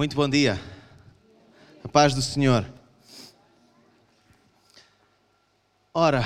Muito 0.00 0.16
bom 0.16 0.26
dia. 0.26 0.58
A 1.84 1.88
paz 1.88 2.14
do 2.14 2.22
Senhor. 2.22 2.64
Ora, 5.92 6.24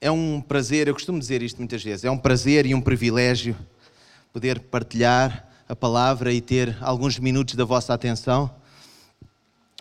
é 0.00 0.12
um 0.12 0.40
prazer, 0.40 0.86
eu 0.86 0.94
costumo 0.94 1.18
dizer 1.18 1.42
isto 1.42 1.58
muitas 1.58 1.82
vezes, 1.82 2.04
é 2.04 2.10
um 2.12 2.16
prazer 2.16 2.66
e 2.66 2.72
um 2.72 2.80
privilégio 2.80 3.56
poder 4.32 4.60
partilhar 4.60 5.44
a 5.68 5.74
palavra 5.74 6.32
e 6.32 6.40
ter 6.40 6.78
alguns 6.80 7.18
minutos 7.18 7.56
da 7.56 7.64
vossa 7.64 7.92
atenção. 7.92 8.48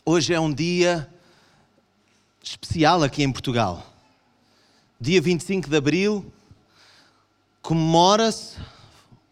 Hoje 0.04 0.34
é 0.34 0.40
um 0.40 0.52
dia 0.52 1.08
especial 2.42 3.04
aqui 3.04 3.22
em 3.22 3.32
Portugal. 3.32 3.86
Dia 5.00 5.22
25 5.22 5.70
de 5.70 5.78
abril 5.78 6.34
comemora-se 7.62 8.58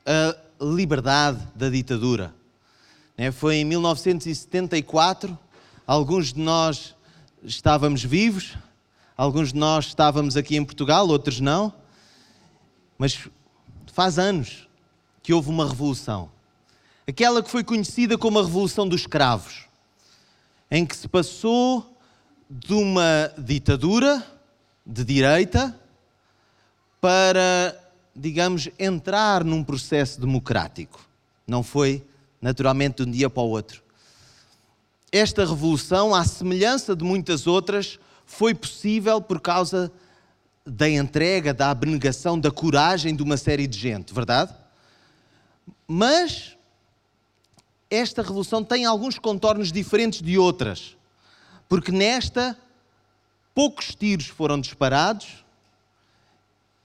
a 0.05 0.35
liberdade 0.63 1.39
da 1.55 1.67
ditadura. 1.67 2.40
Né? 3.21 3.31
Foi 3.31 3.57
em 3.57 3.65
1974, 3.65 5.37
alguns 5.85 6.33
de 6.33 6.39
nós 6.39 6.95
estávamos 7.43 8.03
vivos, 8.03 8.57
alguns 9.15 9.53
de 9.53 9.59
nós 9.59 9.85
estávamos 9.85 10.35
aqui 10.35 10.55
em 10.55 10.65
Portugal, 10.65 11.07
outros 11.07 11.39
não, 11.39 11.71
mas 12.97 13.29
faz 13.93 14.17
anos 14.17 14.67
que 15.21 15.31
houve 15.35 15.51
uma 15.51 15.69
revolução. 15.69 16.31
Aquela 17.07 17.43
que 17.43 17.51
foi 17.51 17.63
conhecida 17.63 18.17
como 18.17 18.39
a 18.39 18.43
Revolução 18.43 18.89
dos 18.89 19.01
Escravos, 19.01 19.65
em 20.71 20.83
que 20.83 20.97
se 20.97 21.07
passou 21.07 21.95
de 22.49 22.73
uma 22.73 23.31
ditadura 23.37 24.25
de 24.83 25.05
direita 25.05 25.79
para, 26.99 27.79
digamos, 28.15 28.67
entrar 28.79 29.43
num 29.43 29.63
processo 29.63 30.19
democrático. 30.19 30.99
Não 31.45 31.61
foi 31.61 32.03
naturalmente 32.41 33.03
de 33.03 33.09
um 33.09 33.11
dia 33.11 33.29
para 33.29 33.43
o 33.43 33.49
outro. 33.49 33.83
Esta 35.11 35.45
revolução, 35.45 36.15
à 36.15 36.23
semelhança 36.23 36.95
de 36.95 37.03
muitas 37.03 37.45
outras, 37.45 37.99
foi 38.25 38.53
possível 38.53 39.21
por 39.21 39.39
causa 39.41 39.91
da 40.65 40.89
entrega, 40.89 41.53
da 41.53 41.69
abnegação, 41.69 42.39
da 42.39 42.49
coragem 42.49 43.15
de 43.15 43.21
uma 43.21 43.35
série 43.35 43.67
de 43.67 43.77
gente, 43.77 44.13
verdade? 44.13 44.53
Mas 45.87 46.55
esta 47.89 48.21
revolução 48.21 48.63
tem 48.63 48.85
alguns 48.85 49.19
contornos 49.19 49.71
diferentes 49.71 50.21
de 50.21 50.37
outras, 50.37 50.95
porque 51.67 51.91
nesta 51.91 52.57
poucos 53.53 53.93
tiros 53.93 54.27
foram 54.27 54.61
disparados 54.61 55.43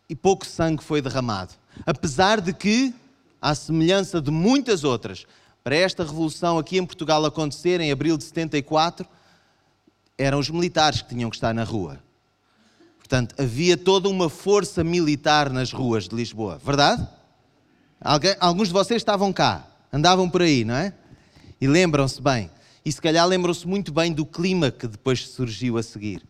e 0.08 0.16
pouco 0.16 0.44
sangue 0.44 0.82
foi 0.82 1.00
derramado. 1.00 1.54
Apesar 1.84 2.40
de 2.40 2.52
que, 2.52 2.92
à 3.40 3.54
semelhança 3.54 4.20
de 4.20 4.30
muitas 4.30 4.82
outras, 4.82 5.26
para 5.66 5.74
esta 5.74 6.04
revolução 6.04 6.58
aqui 6.58 6.78
em 6.78 6.86
Portugal 6.86 7.24
acontecer 7.24 7.80
em 7.80 7.90
abril 7.90 8.16
de 8.16 8.22
74, 8.22 9.04
eram 10.16 10.38
os 10.38 10.48
militares 10.48 11.02
que 11.02 11.08
tinham 11.08 11.28
que 11.28 11.34
estar 11.34 11.52
na 11.52 11.64
rua. 11.64 11.98
Portanto, 12.98 13.34
havia 13.36 13.76
toda 13.76 14.08
uma 14.08 14.30
força 14.30 14.84
militar 14.84 15.50
nas 15.50 15.72
ruas 15.72 16.06
de 16.06 16.14
Lisboa, 16.14 16.60
verdade? 16.64 17.04
Alguns 18.38 18.68
de 18.68 18.74
vocês 18.74 19.02
estavam 19.02 19.32
cá, 19.32 19.66
andavam 19.92 20.30
por 20.30 20.42
aí, 20.42 20.64
não 20.64 20.76
é? 20.76 20.94
E 21.60 21.66
lembram-se 21.66 22.22
bem. 22.22 22.48
E 22.84 22.92
se 22.92 23.02
calhar 23.02 23.26
lembram-se 23.26 23.66
muito 23.66 23.92
bem 23.92 24.12
do 24.12 24.24
clima 24.24 24.70
que 24.70 24.86
depois 24.86 25.26
surgiu 25.26 25.78
a 25.78 25.82
seguir. 25.82 26.22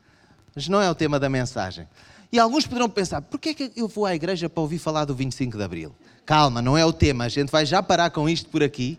Mas 0.55 0.67
não 0.67 0.81
é 0.81 0.91
o 0.91 0.95
tema 0.95 1.21
da 1.21 1.29
mensagem. 1.29 1.87
E 2.33 2.39
alguns 2.39 2.67
poderão 2.67 2.89
pensar: 2.89 3.21
porquê 3.21 3.51
é 3.51 3.55
que 3.55 3.73
eu 3.77 3.87
vou 3.87 4.07
à 4.07 4.15
igreja 4.15 4.49
para 4.49 4.63
ouvir 4.63 4.79
falar 4.79 5.05
do 5.05 5.15
25 5.15 5.59
de 5.59 5.63
Abril? 5.63 5.95
Calma, 6.25 6.63
não 6.63 6.75
é 6.75 6.87
o 6.87 6.93
tema. 6.93 7.25
A 7.25 7.29
gente 7.29 7.53
vai 7.53 7.67
já 7.67 7.83
parar 7.83 8.09
com 8.09 8.27
isto 8.31 8.49
por 8.49 8.63
aqui 8.63 8.99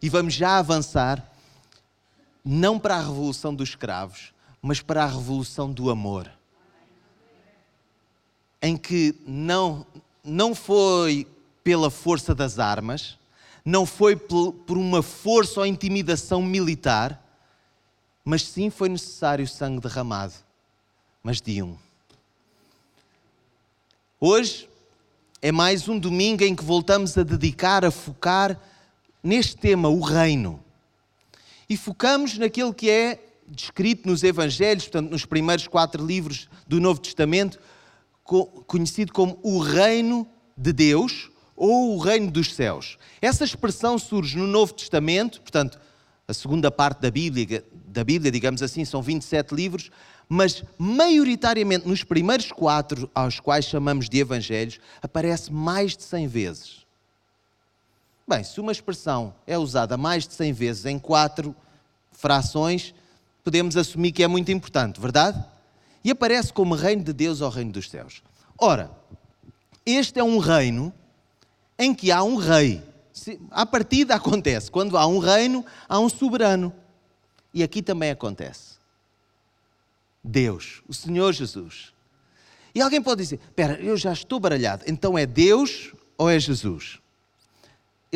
e 0.00 0.08
vamos 0.08 0.34
já 0.34 0.58
avançar, 0.58 1.32
não 2.44 2.78
para 2.78 2.96
a 2.96 3.00
revolução 3.00 3.54
dos 3.54 3.70
escravos, 3.70 4.32
mas 4.60 4.80
para 4.80 5.04
a 5.04 5.06
revolução 5.06 5.72
do 5.72 5.90
amor. 5.90 6.30
Em 8.60 8.76
que 8.76 9.14
não, 9.26 9.86
não 10.24 10.54
foi 10.54 11.26
pela 11.62 11.90
força 11.90 12.34
das 12.34 12.58
armas, 12.58 13.18
não 13.64 13.84
foi 13.84 14.14
por 14.14 14.78
uma 14.78 15.02
força 15.02 15.60
ou 15.60 15.66
intimidação 15.66 16.40
militar, 16.40 17.22
mas 18.24 18.42
sim 18.42 18.70
foi 18.70 18.88
necessário 18.88 19.46
sangue 19.46 19.80
derramado, 19.80 20.34
mas 21.22 21.40
de 21.40 21.62
um. 21.62 21.76
Hoje 24.20 24.68
é 25.42 25.52
mais 25.52 25.88
um 25.88 25.98
domingo 25.98 26.42
em 26.42 26.54
que 26.54 26.64
voltamos 26.64 27.16
a 27.18 27.22
dedicar, 27.22 27.84
a 27.84 27.90
focar 27.90 28.58
neste 29.26 29.56
tema, 29.56 29.88
o 29.88 30.00
reino. 30.00 30.62
E 31.68 31.76
focamos 31.76 32.38
naquilo 32.38 32.72
que 32.72 32.88
é 32.88 33.18
descrito 33.48 34.08
nos 34.08 34.22
Evangelhos, 34.22 34.84
portanto, 34.84 35.10
nos 35.10 35.24
primeiros 35.24 35.66
quatro 35.66 36.04
livros 36.04 36.48
do 36.66 36.80
Novo 36.80 37.00
Testamento, 37.00 37.58
conhecido 38.66 39.12
como 39.12 39.38
o 39.42 39.58
reino 39.58 40.26
de 40.56 40.72
Deus 40.72 41.30
ou 41.56 41.96
o 41.96 41.98
reino 41.98 42.30
dos 42.30 42.54
céus. 42.54 42.98
Essa 43.20 43.44
expressão 43.44 43.98
surge 43.98 44.38
no 44.38 44.46
Novo 44.46 44.74
Testamento, 44.74 45.40
portanto, 45.40 45.80
a 46.28 46.34
segunda 46.34 46.70
parte 46.70 47.00
da 47.00 47.10
Bíblia, 47.10 47.64
da 47.86 48.04
Bíblia, 48.04 48.30
digamos 48.30 48.62
assim, 48.62 48.84
são 48.84 49.02
27 49.02 49.54
livros, 49.54 49.90
mas 50.28 50.62
maioritariamente 50.78 51.86
nos 51.86 52.02
primeiros 52.02 52.50
quatro, 52.50 53.10
aos 53.14 53.40
quais 53.40 53.64
chamamos 53.64 54.08
de 54.08 54.18
Evangelhos, 54.18 54.80
aparece 55.02 55.52
mais 55.52 55.96
de 55.96 56.02
100 56.02 56.26
vezes. 56.26 56.85
Bem, 58.28 58.42
se 58.42 58.60
uma 58.60 58.72
expressão 58.72 59.32
é 59.46 59.56
usada 59.56 59.96
mais 59.96 60.26
de 60.26 60.34
100 60.34 60.52
vezes 60.52 60.84
em 60.84 60.98
quatro 60.98 61.54
frações, 62.10 62.92
podemos 63.44 63.76
assumir 63.76 64.10
que 64.10 64.22
é 64.22 64.26
muito 64.26 64.50
importante, 64.50 65.00
verdade? 65.00 65.42
E 66.02 66.10
aparece 66.10 66.52
como 66.52 66.74
reino 66.74 67.04
de 67.04 67.12
Deus 67.12 67.40
ao 67.40 67.50
reino 67.50 67.70
dos 67.70 67.88
céus. 67.88 68.22
Ora, 68.58 68.90
este 69.84 70.18
é 70.18 70.24
um 70.24 70.38
reino 70.38 70.92
em 71.78 71.94
que 71.94 72.10
há 72.10 72.22
um 72.24 72.34
rei. 72.34 72.82
A 73.50 73.64
partida 73.64 74.16
acontece. 74.16 74.70
Quando 74.70 74.98
há 74.98 75.06
um 75.06 75.18
reino, 75.18 75.64
há 75.88 76.00
um 76.00 76.08
soberano. 76.08 76.72
E 77.54 77.62
aqui 77.62 77.80
também 77.80 78.10
acontece. 78.10 78.76
Deus, 80.22 80.82
o 80.88 80.92
Senhor 80.92 81.32
Jesus. 81.32 81.92
E 82.74 82.80
alguém 82.80 83.00
pode 83.00 83.22
dizer: 83.22 83.36
Espera, 83.36 83.80
eu 83.80 83.96
já 83.96 84.12
estou 84.12 84.40
baralhado. 84.40 84.82
Então 84.86 85.16
é 85.16 85.24
Deus 85.24 85.92
ou 86.18 86.28
é 86.28 86.38
Jesus? 86.40 87.00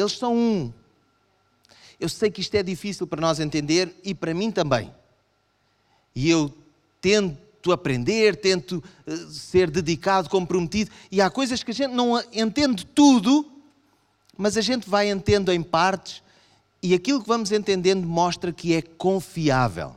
Eles 0.01 0.13
são 0.13 0.35
um. 0.35 0.73
Eu 1.99 2.09
sei 2.09 2.31
que 2.31 2.41
isto 2.41 2.55
é 2.55 2.63
difícil 2.63 3.07
para 3.07 3.21
nós 3.21 3.39
entender 3.39 3.95
e 4.03 4.15
para 4.15 4.33
mim 4.33 4.51
também. 4.51 4.93
E 6.15 6.31
eu 6.31 6.53
tento 7.01 7.71
aprender, 7.71 8.37
tento 8.37 8.83
eh, 9.07 9.17
ser 9.31 9.71
dedicado, 9.71 10.31
comprometido, 10.31 10.91
e 11.11 11.21
há 11.21 11.29
coisas 11.29 11.63
que 11.63 11.71
a 11.71 11.75
gente 11.75 11.93
não 11.93 12.19
entende 12.33 12.87
tudo, 12.87 13.47
mas 14.37 14.57
a 14.57 14.63
gente 14.63 14.89
vai 14.89 15.11
entendendo 15.11 15.53
em 15.53 15.63
partes, 15.63 16.23
e 16.83 16.95
aquilo 16.95 17.21
que 17.21 17.29
vamos 17.29 17.53
entendendo 17.53 18.07
mostra 18.07 18.53
que 18.53 18.75
é 18.75 18.81
confiável. 18.81 19.95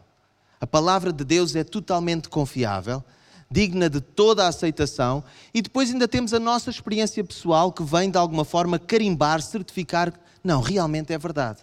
A 0.60 0.68
palavra 0.68 1.14
de 1.14 1.24
Deus 1.24 1.56
é 1.56 1.64
totalmente 1.64 2.28
confiável 2.28 3.04
digna 3.50 3.90
de 3.90 4.02
toda 4.02 4.46
a 4.46 4.48
aceitação, 4.48 5.24
e 5.54 5.62
depois 5.62 5.92
ainda 5.92 6.08
temos 6.08 6.34
a 6.34 6.40
nossa 6.40 6.70
experiência 6.70 7.24
pessoal 7.24 7.72
que 7.72 7.84
vem 7.84 8.10
de 8.10 8.18
alguma 8.18 8.44
forma 8.44 8.80
carimbar, 8.80 9.42
certificar, 9.42 10.14
não, 10.44 10.62
realmente 10.62 11.14
é 11.14 11.18
verdade. 11.18 11.60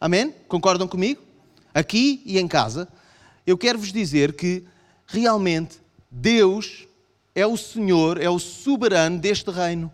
Amém? 0.00 0.34
Concordam 0.48 0.86
comigo? 0.86 1.20
Aqui 1.74 2.22
e 2.24 2.38
em 2.38 2.48
casa, 2.48 2.88
eu 3.46 3.56
quero 3.56 3.78
vos 3.78 3.92
dizer 3.92 4.34
que 4.34 4.64
realmente 5.06 5.78
Deus 6.10 6.86
é 7.34 7.46
o 7.46 7.56
Senhor, 7.56 8.20
é 8.20 8.28
o 8.28 8.38
soberano 8.38 9.18
deste 9.18 9.50
reino. 9.50 9.90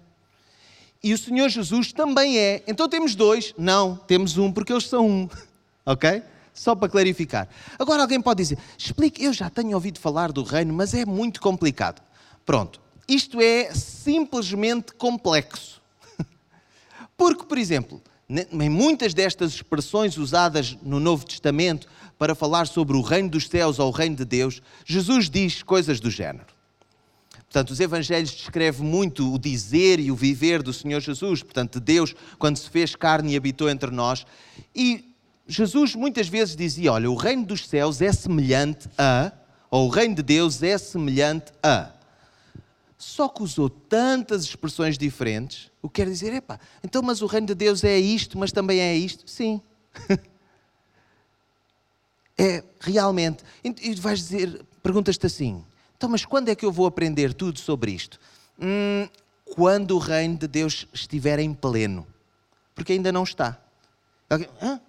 E 1.02 1.12
o 1.12 1.18
Senhor 1.18 1.48
Jesus 1.48 1.92
também 1.92 2.38
é. 2.38 2.62
Então 2.66 2.88
temos 2.88 3.14
dois? 3.14 3.54
Não, 3.56 3.96
temos 3.96 4.38
um, 4.38 4.50
porque 4.50 4.72
eles 4.72 4.88
são 4.88 5.06
um. 5.06 5.28
ok? 5.86 6.22
Só 6.56 6.74
para 6.74 6.88
clarificar. 6.88 7.48
Agora 7.78 8.02
alguém 8.02 8.20
pode 8.20 8.42
dizer: 8.42 8.58
explique, 8.76 9.22
eu 9.22 9.32
já 9.32 9.50
tenho 9.50 9.74
ouvido 9.74 10.00
falar 10.00 10.32
do 10.32 10.42
reino, 10.42 10.72
mas 10.72 10.94
é 10.94 11.04
muito 11.04 11.40
complicado. 11.40 12.02
Pronto, 12.44 12.80
isto 13.06 13.40
é 13.40 13.72
simplesmente 13.74 14.94
complexo. 14.94 15.82
Porque, 17.16 17.44
por 17.44 17.58
exemplo, 17.58 18.02
em 18.28 18.70
muitas 18.70 19.12
destas 19.12 19.52
expressões 19.52 20.16
usadas 20.16 20.76
no 20.82 20.98
Novo 20.98 21.26
Testamento 21.26 21.86
para 22.18 22.34
falar 22.34 22.66
sobre 22.66 22.96
o 22.96 23.02
reino 23.02 23.28
dos 23.28 23.46
céus 23.46 23.78
ou 23.78 23.88
o 23.88 23.92
reino 23.92 24.16
de 24.16 24.24
Deus, 24.24 24.62
Jesus 24.84 25.28
diz 25.28 25.62
coisas 25.62 26.00
do 26.00 26.10
género. 26.10 26.56
Portanto, 27.44 27.70
os 27.70 27.80
Evangelhos 27.80 28.32
descrevem 28.32 28.84
muito 28.84 29.32
o 29.32 29.38
dizer 29.38 30.00
e 30.00 30.10
o 30.10 30.16
viver 30.16 30.62
do 30.62 30.72
Senhor 30.72 31.00
Jesus, 31.00 31.42
portanto, 31.42 31.78
de 31.78 31.84
Deus, 31.84 32.14
quando 32.38 32.56
se 32.56 32.68
fez 32.68 32.96
carne 32.96 33.34
e 33.34 33.36
habitou 33.36 33.68
entre 33.68 33.90
nós. 33.90 34.26
E 34.74 35.15
Jesus 35.46 35.94
muitas 35.94 36.28
vezes 36.28 36.56
dizia: 36.56 36.92
Olha, 36.92 37.10
o 37.10 37.14
reino 37.14 37.44
dos 37.44 37.66
céus 37.68 38.00
é 38.00 38.12
semelhante 38.12 38.88
a, 38.98 39.32
ou 39.70 39.86
o 39.86 39.90
reino 39.90 40.14
de 40.14 40.22
Deus 40.22 40.62
é 40.62 40.76
semelhante 40.76 41.52
a. 41.62 41.92
Só 42.98 43.28
que 43.28 43.42
usou 43.42 43.68
tantas 43.68 44.44
expressões 44.44 44.96
diferentes, 44.96 45.70
o 45.82 45.88
que 45.88 46.02
quer 46.02 46.10
dizer, 46.10 46.32
epá, 46.32 46.58
então, 46.82 47.02
mas 47.02 47.20
o 47.20 47.26
reino 47.26 47.46
de 47.46 47.54
Deus 47.54 47.84
é 47.84 47.98
isto, 47.98 48.38
mas 48.38 48.52
também 48.52 48.80
é 48.80 48.96
isto? 48.96 49.28
Sim. 49.30 49.60
É 52.38 52.62
realmente. 52.78 53.42
E 53.64 53.94
vais 53.94 54.18
dizer, 54.18 54.62
perguntas-te 54.82 55.24
assim: 55.24 55.64
então, 55.96 56.10
mas 56.10 56.26
quando 56.26 56.50
é 56.50 56.54
que 56.54 56.66
eu 56.66 56.70
vou 56.70 56.84
aprender 56.84 57.32
tudo 57.32 57.58
sobre 57.58 57.92
isto? 57.92 58.20
Hum, 58.60 59.08
quando 59.46 59.92
o 59.92 59.98
reino 59.98 60.36
de 60.36 60.46
Deus 60.46 60.86
estiver 60.92 61.38
em 61.38 61.54
pleno. 61.54 62.06
Porque 62.74 62.92
ainda 62.92 63.10
não 63.10 63.22
está. 63.24 63.58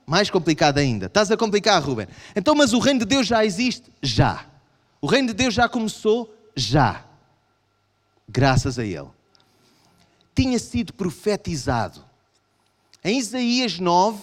Mais 0.05 0.29
complicado 0.29 0.77
ainda. 0.77 1.05
Estás 1.05 1.29
a 1.31 1.37
complicar, 1.37 1.81
Ruben. 1.81 2.07
Então, 2.35 2.55
mas 2.55 2.73
o 2.73 2.79
reino 2.79 3.01
de 3.01 3.05
Deus 3.05 3.27
já 3.27 3.45
existe? 3.45 3.91
Já. 4.01 4.45
O 5.01 5.07
reino 5.07 5.27
de 5.27 5.33
Deus 5.33 5.53
já 5.53 5.69
começou? 5.69 6.33
Já. 6.55 7.05
Graças 8.27 8.79
a 8.79 8.83
Ele. 8.83 9.09
Tinha 10.35 10.59
sido 10.59 10.93
profetizado. 10.93 12.03
Em 13.03 13.19
Isaías 13.19 13.79
9, 13.79 14.19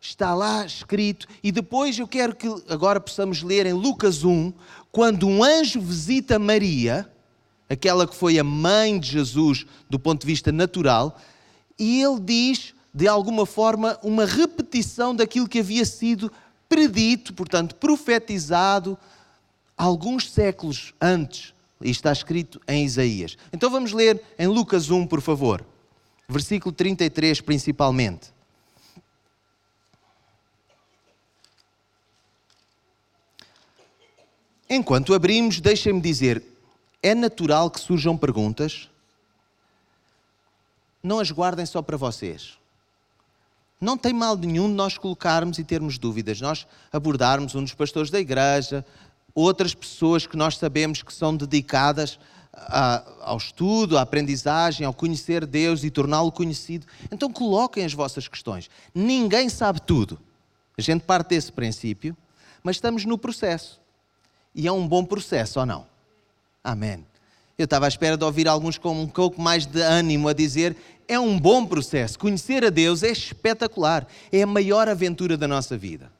está 0.00 0.34
lá 0.34 0.64
escrito, 0.66 1.26
e 1.42 1.52
depois 1.52 1.98
eu 1.98 2.08
quero 2.08 2.34
que 2.34 2.48
agora 2.68 3.00
possamos 3.00 3.42
ler 3.42 3.66
em 3.66 3.72
Lucas 3.72 4.24
1, 4.24 4.52
quando 4.90 5.28
um 5.28 5.44
anjo 5.44 5.80
visita 5.80 6.38
Maria, 6.38 7.10
aquela 7.68 8.06
que 8.06 8.14
foi 8.16 8.38
a 8.38 8.44
mãe 8.44 8.98
de 8.98 9.10
Jesus 9.10 9.64
do 9.88 9.98
ponto 9.98 10.22
de 10.22 10.26
vista 10.26 10.50
natural, 10.50 11.18
e 11.78 12.02
ele 12.02 12.20
diz, 12.20 12.74
de 12.92 13.08
alguma 13.08 13.46
forma, 13.46 13.98
uma 14.02 14.26
repetição 14.26 15.14
daquilo 15.14 15.48
que 15.48 15.60
havia 15.60 15.84
sido 15.84 16.30
predito, 16.68 17.32
portanto, 17.32 17.74
profetizado 17.76 18.98
alguns 19.76 20.30
séculos 20.30 20.94
antes. 21.00 21.54
E 21.80 21.90
está 21.90 22.12
escrito 22.12 22.60
em 22.68 22.84
Isaías. 22.84 23.36
Então 23.52 23.68
vamos 23.68 23.92
ler 23.92 24.22
em 24.38 24.46
Lucas 24.46 24.90
1, 24.90 25.06
por 25.06 25.20
favor. 25.20 25.64
Versículo 26.28 26.72
33, 26.72 27.40
principalmente. 27.40 28.32
Enquanto 34.70 35.12
abrimos, 35.12 35.60
deixem-me 35.60 36.00
dizer: 36.00 36.42
é 37.02 37.14
natural 37.14 37.70
que 37.70 37.80
surjam 37.80 38.16
perguntas? 38.16 38.88
Não 41.02 41.18
as 41.18 41.30
guardem 41.32 41.66
só 41.66 41.82
para 41.82 41.96
vocês. 41.96 42.56
Não 43.82 43.98
tem 43.98 44.12
mal 44.12 44.36
nenhum 44.36 44.68
de 44.68 44.74
nós 44.74 44.96
colocarmos 44.96 45.58
e 45.58 45.64
termos 45.64 45.98
dúvidas, 45.98 46.40
nós 46.40 46.68
abordarmos 46.92 47.56
um 47.56 47.64
dos 47.64 47.74
pastores 47.74 48.12
da 48.12 48.20
igreja, 48.20 48.86
outras 49.34 49.74
pessoas 49.74 50.24
que 50.24 50.36
nós 50.36 50.56
sabemos 50.56 51.02
que 51.02 51.12
são 51.12 51.36
dedicadas 51.36 52.16
a, 52.52 53.02
ao 53.22 53.36
estudo, 53.36 53.98
à 53.98 54.02
aprendizagem, 54.02 54.86
ao 54.86 54.94
conhecer 54.94 55.44
Deus 55.44 55.82
e 55.82 55.90
torná-lo 55.90 56.30
conhecido. 56.30 56.86
Então 57.10 57.32
coloquem 57.32 57.84
as 57.84 57.92
vossas 57.92 58.28
questões. 58.28 58.70
Ninguém 58.94 59.48
sabe 59.48 59.82
tudo. 59.82 60.16
A 60.78 60.80
gente 60.80 61.02
parte 61.02 61.30
desse 61.30 61.50
princípio, 61.50 62.16
mas 62.62 62.76
estamos 62.76 63.04
no 63.04 63.18
processo. 63.18 63.80
E 64.54 64.68
é 64.68 64.70
um 64.70 64.86
bom 64.86 65.04
processo 65.04 65.58
ou 65.58 65.66
não? 65.66 65.88
Amém. 66.62 67.04
Eu 67.58 67.64
estava 67.64 67.86
à 67.86 67.88
espera 67.88 68.16
de 68.16 68.24
ouvir 68.24 68.48
alguns 68.48 68.78
com 68.78 69.02
um 69.02 69.06
pouco 69.06 69.40
mais 69.40 69.66
de 69.66 69.80
ânimo 69.80 70.28
a 70.28 70.32
dizer: 70.32 70.76
é 71.06 71.18
um 71.18 71.38
bom 71.38 71.66
processo. 71.66 72.18
Conhecer 72.18 72.64
a 72.64 72.70
Deus 72.70 73.02
é 73.02 73.10
espetacular. 73.10 74.06
É 74.30 74.42
a 74.42 74.46
maior 74.46 74.88
aventura 74.88 75.36
da 75.36 75.46
nossa 75.46 75.76
vida. 75.76 76.10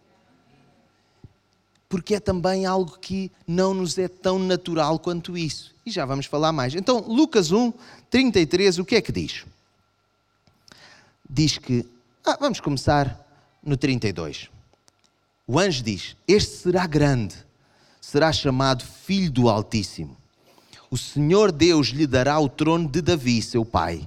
Porque 1.89 2.15
é 2.15 2.21
também 2.21 2.65
algo 2.65 2.99
que 2.99 3.31
não 3.47 3.75
nos 3.75 3.99
é 3.99 4.09
tão 4.09 4.39
natural 4.39 4.99
quanto 4.99 5.37
isso. 5.37 5.75
E 5.85 5.91
já 5.91 6.05
vamos 6.05 6.27
falar 6.27 6.53
mais. 6.53 6.75
Então, 6.75 7.01
Lucas 7.01 7.51
1, 7.51 7.73
33, 8.09 8.79
o 8.79 8.85
que 8.85 8.97
é 8.97 9.01
que 9.01 9.13
diz? 9.13 9.45
Diz 11.29 11.59
que. 11.59 11.87
Ah, 12.25 12.37
vamos 12.41 12.61
começar 12.61 13.19
no 13.63 13.77
32. 13.77 14.49
O 15.47 15.59
anjo 15.59 15.83
diz: 15.83 16.17
Este 16.29 16.57
será 16.59 16.87
grande 16.87 17.35
será 18.03 18.33
chamado 18.33 18.85
Filho 18.85 19.31
do 19.31 19.49
Altíssimo. 19.49 20.15
O 20.93 20.99
Senhor 20.99 21.51
Deus 21.51 21.87
lhe 21.87 22.07
dará 22.07 22.39
o 22.39 22.51
trono 22.51 22.87
de 22.87 23.01
Davi, 23.01 23.41
seu 23.41 23.65
pai. 23.65 24.07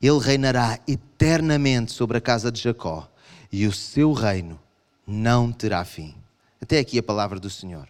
Ele 0.00 0.18
reinará 0.18 0.80
eternamente 0.88 1.92
sobre 1.92 2.16
a 2.16 2.20
casa 2.20 2.50
de 2.50 2.58
Jacó, 2.58 3.06
e 3.52 3.66
o 3.66 3.72
seu 3.74 4.14
reino 4.14 4.58
não 5.06 5.52
terá 5.52 5.84
fim. 5.84 6.14
Até 6.62 6.78
aqui 6.78 6.98
a 6.98 7.02
palavra 7.02 7.38
do 7.38 7.50
Senhor. 7.50 7.86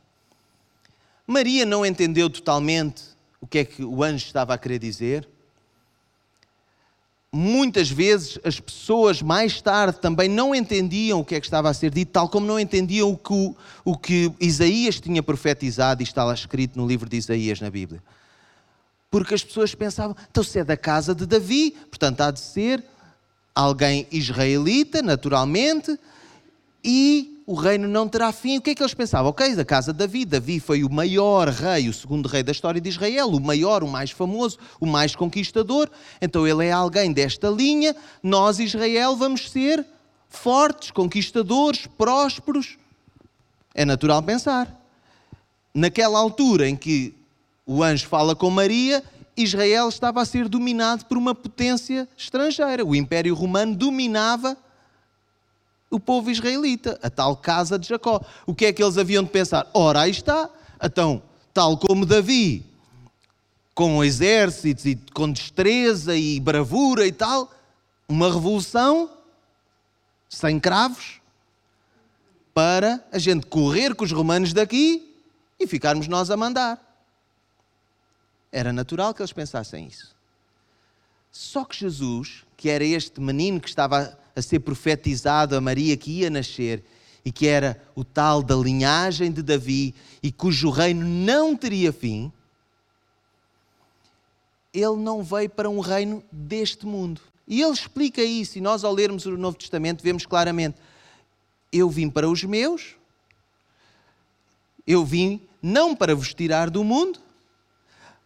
Maria 1.25 1.65
não 1.65 1.87
entendeu 1.87 2.29
totalmente 2.29 3.05
o 3.41 3.47
que 3.47 3.59
é 3.59 3.65
que 3.65 3.85
o 3.85 4.03
anjo 4.03 4.27
estava 4.27 4.53
a 4.53 4.59
querer 4.59 4.81
dizer 4.81 5.29
muitas 7.33 7.91
vezes 7.91 8.39
as 8.43 8.59
pessoas 8.59 9.21
mais 9.21 9.61
tarde 9.61 9.99
também 10.01 10.29
não 10.29 10.55
entendiam 10.55 11.21
o 11.21 11.25
que 11.25 11.35
é 11.35 11.41
que 11.41 11.47
estava 11.47 11.69
a 11.69 11.75
ser 11.75 11.91
dito, 11.91 12.11
tal 12.13 12.29
como 12.29 12.47
não 12.47 12.59
entendiam 12.59 13.11
o 13.11 13.17
que, 13.17 13.33
o, 13.33 13.57
o 13.85 13.97
que 13.97 14.33
Isaías 14.41 14.99
tinha 14.99 15.23
profetizado 15.23 16.03
e 16.03 16.05
está 16.05 16.25
lá 16.25 16.33
escrito 16.33 16.79
no 16.79 16.87
livro 16.87 17.09
de 17.09 17.17
Isaías 17.17 17.61
na 17.61 17.71
Bíblia. 17.71 18.03
Porque 19.11 19.35
as 19.35 19.45
pessoas 19.45 19.75
pensavam, 19.75 20.17
então 20.31 20.43
se 20.43 20.59
é 20.59 20.65
da 20.65 20.77
casa 20.77 21.15
de 21.15 21.27
Davi, 21.27 21.73
portanto 21.91 22.21
há 22.21 22.31
de 22.31 22.41
ser 22.41 22.83
alguém 23.55 24.07
israelita, 24.11 25.03
naturalmente, 25.03 25.99
e 26.85 27.38
o 27.49 27.55
reino 27.55 27.89
não 27.89 28.07
terá 28.07 28.31
fim. 28.31 28.59
O 28.59 28.61
que 28.61 28.69
é 28.69 28.75
que 28.75 28.83
eles 28.83 28.93
pensavam? 28.93 29.31
Ok, 29.31 29.57
da 29.57 29.65
casa 29.65 29.91
de 29.91 29.99
Davi. 30.01 30.27
Davi 30.27 30.61
foi 30.61 30.85
o 30.85 30.93
maior 30.93 31.49
rei, 31.49 31.89
o 31.89 31.95
segundo 31.95 32.29
rei 32.29 32.43
da 32.43 32.53
história 32.53 32.79
de 32.79 32.91
Israel, 32.91 33.29
o 33.31 33.41
maior, 33.41 33.83
o 33.83 33.89
mais 33.89 34.11
famoso, 34.11 34.59
o 34.79 34.85
mais 34.85 35.17
conquistador. 35.17 35.89
Então 36.21 36.47
ele 36.47 36.67
é 36.67 36.73
alguém 36.73 37.11
desta 37.11 37.49
linha. 37.49 37.97
Nós, 38.23 38.59
Israel, 38.59 39.17
vamos 39.17 39.51
ser 39.51 39.83
fortes, 40.29 40.91
conquistadores, 40.91 41.87
prósperos. 41.87 42.77
É 43.75 43.83
natural 43.87 44.23
pensar. 44.23 44.71
Naquela 45.73 46.19
altura 46.19 46.69
em 46.69 46.77
que 46.77 47.15
o 47.65 47.83
anjo 47.83 48.07
fala 48.09 48.37
com 48.37 48.51
Maria, 48.51 49.03
Israel 49.35 49.89
estava 49.89 50.21
a 50.21 50.27
ser 50.27 50.51
dominado 50.51 51.07
por 51.07 51.17
uma 51.17 51.35
potência 51.35 52.07
estrangeira. 52.15 52.85
O 52.85 52.95
Império 52.95 53.35
Romano 53.35 53.75
dominava 53.75 54.55
o 55.91 55.99
povo 55.99 56.31
israelita, 56.31 56.99
a 57.03 57.09
tal 57.09 57.37
casa 57.37 57.79
de 57.79 57.89
Jacó. 57.89 58.21
O 58.47 58.55
que 58.55 58.67
é 58.67 58.73
que 58.73 58.83
eles 58.83 58.99
haviam 58.99 59.23
de 59.23 59.31
pensar? 59.31 59.69
Ora, 59.73 60.03
aí 60.03 60.11
está. 60.11 60.51
Então, 60.83 61.23
tal 61.53 61.77
como 61.77 62.05
Davi, 62.05 62.65
com 63.75 64.05
exércitos 64.05 64.85
e 64.85 64.97
com 65.15 65.31
destreza 65.31 66.17
e 66.17 66.39
bravura 66.41 67.07
e 67.07 67.13
tal, 67.13 67.51
uma 68.09 68.33
revolução 68.33 69.11
sem 70.29 70.61
cravos 70.61 71.21
para 72.53 73.05
a 73.13 73.19
gente 73.19 73.47
correr 73.47 73.95
com 73.95 74.05
os 74.05 74.13
romanos 74.13 74.53
daqui 74.53 75.17
e 75.59 75.67
ficarmos 75.67 76.09
nós 76.09 76.31
a 76.31 76.37
mandar. 76.37 76.85
Era 78.51 78.73
natural 78.73 79.15
que 79.15 79.23
eles 79.23 79.33
pensassem 79.33 79.87
isso. 79.87 80.17
Só 81.31 81.65
que 81.65 81.77
Jesus, 81.77 82.45
que 82.57 82.69
era 82.69 82.85
este 82.85 83.21
menino 83.21 83.61
que 83.61 83.69
estava 83.69 84.19
a 84.39 84.43
ser 84.43 84.61
profetizado 84.61 85.57
a 85.57 85.61
Maria 85.61 85.97
que 85.97 86.21
ia 86.21 86.31
nascer 86.31 86.85
e 87.25 87.33
que 87.33 87.47
era 87.47 87.83
o 87.95 88.05
tal 88.05 88.43
da 88.43 88.55
linhagem 88.55 89.33
de 89.33 89.43
Davi 89.43 89.95
e 90.23 90.31
cujo 90.31 90.71
reino 90.71 91.05
não 91.05 91.57
teria 91.57 91.93
fim, 91.93 92.33
ele 94.73 94.97
não 94.97 95.23
veio 95.23 95.51
para 95.51 95.69
um 95.69 95.81
reino 95.81 96.23
deste 96.31 96.87
mundo. 96.87 97.21
E 97.47 97.61
ele 97.61 97.73
explica 97.73 98.23
isso, 98.23 98.59
e 98.59 98.61
nós, 98.61 98.85
ao 98.85 98.93
lermos 98.93 99.27
o 99.27 99.37
Novo 99.37 99.57
Testamento, 99.57 100.03
vemos 100.03 100.25
claramente: 100.25 100.79
eu 101.73 101.91
vim 101.91 102.09
para 102.09 102.29
os 102.29 102.45
meus, 102.45 102.95
eu 104.87 105.05
vim 105.05 105.41
não 105.61 105.97
para 105.97 106.15
vos 106.15 106.33
tirar 106.33 106.71
do 106.71 106.85
mundo, 106.85 107.19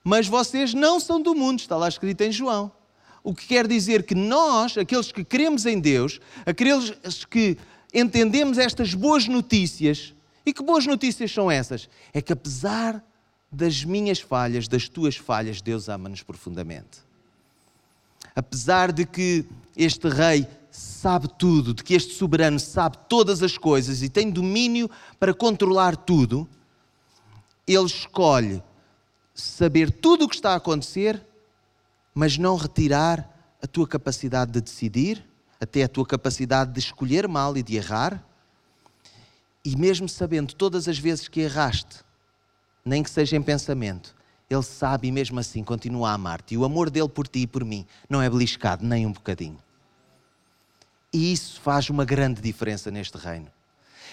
mas 0.04 0.26
vocês 0.28 0.74
não 0.74 1.00
são 1.00 1.22
do 1.22 1.34
mundo, 1.34 1.60
está 1.60 1.76
lá 1.76 1.88
escrito 1.88 2.20
em 2.20 2.32
João. 2.32 2.70
O 3.24 3.34
que 3.34 3.46
quer 3.46 3.66
dizer 3.66 4.02
que 4.04 4.14
nós, 4.14 4.76
aqueles 4.76 5.12
que 5.12 5.24
cremos 5.24 5.64
em 5.66 5.78
Deus, 5.78 6.20
aqueles 6.44 7.24
que 7.24 7.56
entendemos 7.94 8.58
estas 8.58 8.94
boas 8.94 9.28
notícias, 9.28 10.14
e 10.44 10.52
que 10.52 10.62
boas 10.62 10.86
notícias 10.86 11.30
são 11.30 11.50
essas? 11.50 11.88
É 12.12 12.20
que 12.20 12.32
apesar 12.32 13.02
das 13.50 13.84
minhas 13.84 14.18
falhas, 14.18 14.66
das 14.66 14.88
tuas 14.88 15.16
falhas, 15.16 15.60
Deus 15.60 15.88
ama-nos 15.88 16.22
profundamente. 16.22 16.98
Apesar 18.34 18.90
de 18.90 19.04
que 19.04 19.44
este 19.76 20.08
rei 20.08 20.46
sabe 20.70 21.28
tudo, 21.38 21.74
de 21.74 21.84
que 21.84 21.94
este 21.94 22.14
soberano 22.14 22.58
sabe 22.58 22.96
todas 23.08 23.42
as 23.42 23.58
coisas 23.58 24.02
e 24.02 24.08
tem 24.08 24.30
domínio 24.30 24.90
para 25.20 25.34
controlar 25.34 25.96
tudo, 25.96 26.48
ele 27.66 27.84
escolhe 27.84 28.62
saber 29.34 29.90
tudo 29.90 30.24
o 30.24 30.28
que 30.28 30.34
está 30.34 30.52
a 30.52 30.56
acontecer 30.56 31.24
mas 32.14 32.36
não 32.38 32.56
retirar 32.56 33.28
a 33.62 33.66
tua 33.66 33.86
capacidade 33.86 34.52
de 34.52 34.60
decidir, 34.60 35.24
até 35.60 35.84
a 35.84 35.88
tua 35.88 36.04
capacidade 36.04 36.72
de 36.72 36.80
escolher 36.80 37.28
mal 37.28 37.56
e 37.56 37.62
de 37.62 37.76
errar. 37.76 38.22
E 39.64 39.76
mesmo 39.76 40.08
sabendo 40.08 40.54
todas 40.54 40.88
as 40.88 40.98
vezes 40.98 41.28
que 41.28 41.40
erraste, 41.40 42.00
nem 42.84 43.02
que 43.02 43.10
seja 43.10 43.36
em 43.36 43.42
pensamento, 43.42 44.14
Ele 44.50 44.62
sabe 44.62 45.08
e 45.08 45.12
mesmo 45.12 45.38
assim 45.38 45.62
continua 45.62 46.10
a 46.10 46.14
amar-te. 46.14 46.54
E 46.54 46.58
o 46.58 46.64
amor 46.64 46.90
dele 46.90 47.08
por 47.08 47.28
ti 47.28 47.40
e 47.40 47.46
por 47.46 47.64
mim 47.64 47.86
não 48.08 48.20
é 48.20 48.28
beliscado 48.28 48.84
nem 48.84 49.06
um 49.06 49.12
bocadinho. 49.12 49.58
E 51.12 51.32
isso 51.32 51.60
faz 51.60 51.88
uma 51.90 52.04
grande 52.04 52.40
diferença 52.40 52.90
neste 52.90 53.16
reino. 53.16 53.48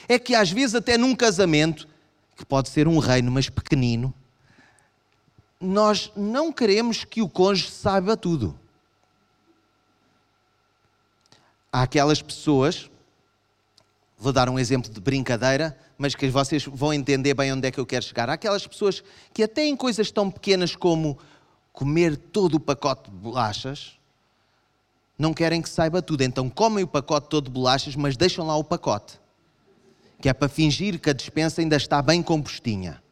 é 0.07 0.19
que 0.19 0.35
às 0.35 0.51
vezes, 0.51 0.75
até 0.75 0.97
num 0.97 1.15
casamento, 1.15 1.87
que 2.35 2.45
pode 2.45 2.69
ser 2.69 2.87
um 2.87 2.99
reino, 2.99 3.31
mas 3.31 3.49
pequenino, 3.49 4.13
nós 5.59 6.11
não 6.15 6.53
queremos 6.53 7.03
que 7.03 7.21
o 7.21 7.27
cônjuge 7.27 7.71
saiba 7.71 8.15
tudo. 8.15 8.57
Há 11.71 11.83
aquelas 11.83 12.21
pessoas, 12.21 12.89
vou 14.17 14.31
dar 14.31 14.49
um 14.49 14.57
exemplo 14.57 14.89
de 14.89 14.99
brincadeira, 15.01 15.77
mas 15.97 16.15
que 16.15 16.27
vocês 16.29 16.63
vão 16.65 16.93
entender 16.93 17.33
bem 17.33 17.51
onde 17.51 17.67
é 17.67 17.71
que 17.71 17.79
eu 17.79 17.85
quero 17.85 18.05
chegar. 18.05 18.29
Há 18.29 18.33
aquelas 18.33 18.65
pessoas 18.65 19.03
que, 19.33 19.43
até 19.43 19.65
em 19.65 19.75
coisas 19.75 20.09
tão 20.09 20.31
pequenas 20.31 20.75
como 20.75 21.17
comer 21.73 22.15
todo 22.15 22.55
o 22.55 22.59
pacote 22.59 23.11
de 23.11 23.17
bolachas, 23.17 23.99
não 25.17 25.33
querem 25.33 25.61
que 25.61 25.69
saiba 25.69 26.01
tudo. 26.01 26.23
Então 26.23 26.49
comem 26.49 26.85
o 26.85 26.87
pacote 26.87 27.27
todo 27.27 27.45
de 27.45 27.51
bolachas, 27.51 27.95
mas 27.95 28.15
deixam 28.15 28.47
lá 28.47 28.55
o 28.55 28.63
pacote. 28.63 29.19
Que 30.21 30.29
é 30.29 30.33
para 30.33 30.47
fingir 30.47 30.99
que 30.99 31.09
a 31.09 31.13
dispensa 31.13 31.61
ainda 31.61 31.75
está 31.75 32.01
bem 32.01 32.23
compostinha. 32.23 33.03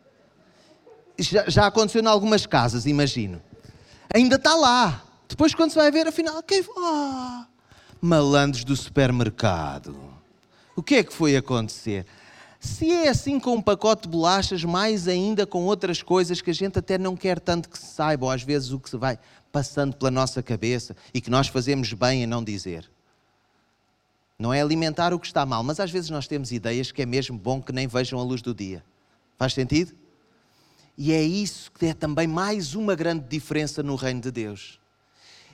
Já, 1.17 1.49
já 1.49 1.67
aconteceu 1.67 2.01
em 2.01 2.07
algumas 2.07 2.45
casas, 2.45 2.85
imagino. 2.85 3.41
Ainda 4.13 4.35
está 4.35 4.55
lá. 4.55 5.03
Depois, 5.27 5.53
quando 5.53 5.71
se 5.71 5.75
vai 5.75 5.91
ver, 5.91 6.07
afinal, 6.07 6.41
quem. 6.43 6.63
Oh, 6.75 7.45
malandros 8.01 8.63
do 8.63 8.75
supermercado. 8.75 9.99
O 10.75 10.83
que 10.83 10.95
é 10.95 11.03
que 11.03 11.13
foi 11.13 11.35
acontecer? 11.35 12.05
Se 12.59 12.91
é 12.91 13.09
assim 13.09 13.39
com 13.39 13.55
um 13.55 13.61
pacote 13.61 14.03
de 14.03 14.09
bolachas, 14.09 14.63
mais 14.63 15.07
ainda 15.07 15.45
com 15.45 15.63
outras 15.65 16.01
coisas 16.01 16.41
que 16.41 16.49
a 16.49 16.53
gente 16.53 16.79
até 16.79 16.97
não 16.97 17.15
quer 17.15 17.39
tanto 17.39 17.69
que 17.69 17.77
se 17.77 17.87
saiba, 17.87 18.25
ou 18.25 18.31
às 18.31 18.43
vezes 18.43 18.71
o 18.71 18.79
que 18.79 18.89
se 18.89 18.97
vai 18.97 19.19
passando 19.51 19.95
pela 19.95 20.11
nossa 20.11 20.43
cabeça 20.43 20.95
e 21.13 21.21
que 21.21 21.29
nós 21.29 21.47
fazemos 21.47 21.91
bem 21.93 22.23
em 22.23 22.27
não 22.27 22.43
dizer. 22.43 22.89
Não 24.37 24.53
é 24.53 24.61
alimentar 24.61 25.13
o 25.13 25.19
que 25.19 25.25
está 25.25 25.45
mal, 25.45 25.63
mas 25.63 25.79
às 25.79 25.89
vezes 25.89 26.09
nós 26.09 26.27
temos 26.27 26.51
ideias 26.51 26.91
que 26.91 27.01
é 27.01 27.05
mesmo 27.05 27.37
bom 27.37 27.61
que 27.61 27.71
nem 27.71 27.87
vejam 27.87 28.19
a 28.19 28.23
luz 28.23 28.41
do 28.41 28.53
dia. 28.53 28.83
Faz 29.37 29.53
sentido? 29.53 29.95
E 30.97 31.13
é 31.13 31.21
isso 31.21 31.71
que 31.71 31.85
é 31.85 31.93
também 31.93 32.25
mais 32.25 32.73
uma 32.73 32.95
grande 32.95 33.23
diferença 33.27 33.83
no 33.83 33.95
reino 33.95 34.21
de 34.21 34.31
Deus. 34.31 34.79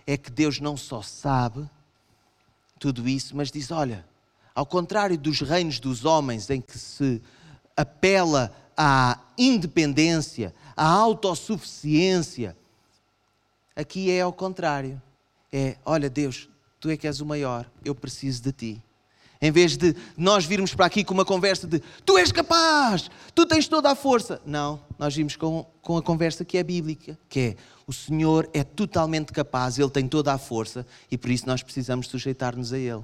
É 0.08 0.16
que 0.16 0.32
Deus 0.32 0.60
não 0.60 0.78
só 0.78 1.02
sabe 1.02 1.70
tudo 2.80 3.08
isso, 3.08 3.36
mas 3.36 3.52
diz: 3.52 3.70
olha, 3.70 4.06
ao 4.56 4.66
contrário 4.66 5.18
dos 5.18 5.42
reinos 5.42 5.80
dos 5.80 6.06
homens 6.06 6.50
em 6.50 6.62
que 6.62 6.80
se 6.80 7.22
apela 7.76 8.56
à 8.78 9.20
independência, 9.38 10.54
à 10.78 10.88
autossuficiência, 10.88 12.56
aqui 13.76 14.10
é 14.10 14.22
ao 14.22 14.32
contrário. 14.32 15.02
É, 15.52 15.78
olha, 15.86 16.10
Deus, 16.10 16.50
tu 16.80 16.90
é 16.90 16.98
que 16.98 17.06
és 17.06 17.20
o 17.20 17.26
maior, 17.26 17.70
eu 17.84 17.94
preciso 17.94 18.42
de 18.44 18.52
ti. 18.52 18.84
Em 19.44 19.52
vez 19.52 19.76
de 19.76 19.94
nós 20.16 20.46
virmos 20.46 20.74
para 20.74 20.86
aqui 20.86 21.04
com 21.04 21.14
uma 21.14 21.26
conversa 21.26 21.68
de 21.68 21.82
tu 22.06 22.18
és 22.18 22.32
capaz, 22.32 23.12
tu 23.36 23.46
tens 23.46 23.68
toda 23.68 23.92
a 23.92 23.96
força. 23.96 24.42
Não, 24.46 24.80
nós 24.98 25.14
vimos 25.14 25.36
com, 25.36 25.66
com 25.82 25.98
a 25.98 26.02
conversa 26.02 26.46
que 26.46 26.58
é 26.58 26.64
bíblica, 26.64 27.20
que 27.28 27.40
é 27.42 27.56
o 27.86 27.92
Senhor 27.92 28.50
é 28.54 28.64
totalmente 28.64 29.34
capaz, 29.34 29.78
Ele 29.78 29.90
tem 29.90 30.08
toda 30.08 30.32
a 30.32 30.38
força 30.38 30.88
e 31.12 31.18
por 31.18 31.30
isso 31.30 31.46
nós 31.46 31.62
precisamos 31.62 32.08
sujeitar-nos 32.08 32.72
a 32.72 32.78
Ele. 32.78 33.04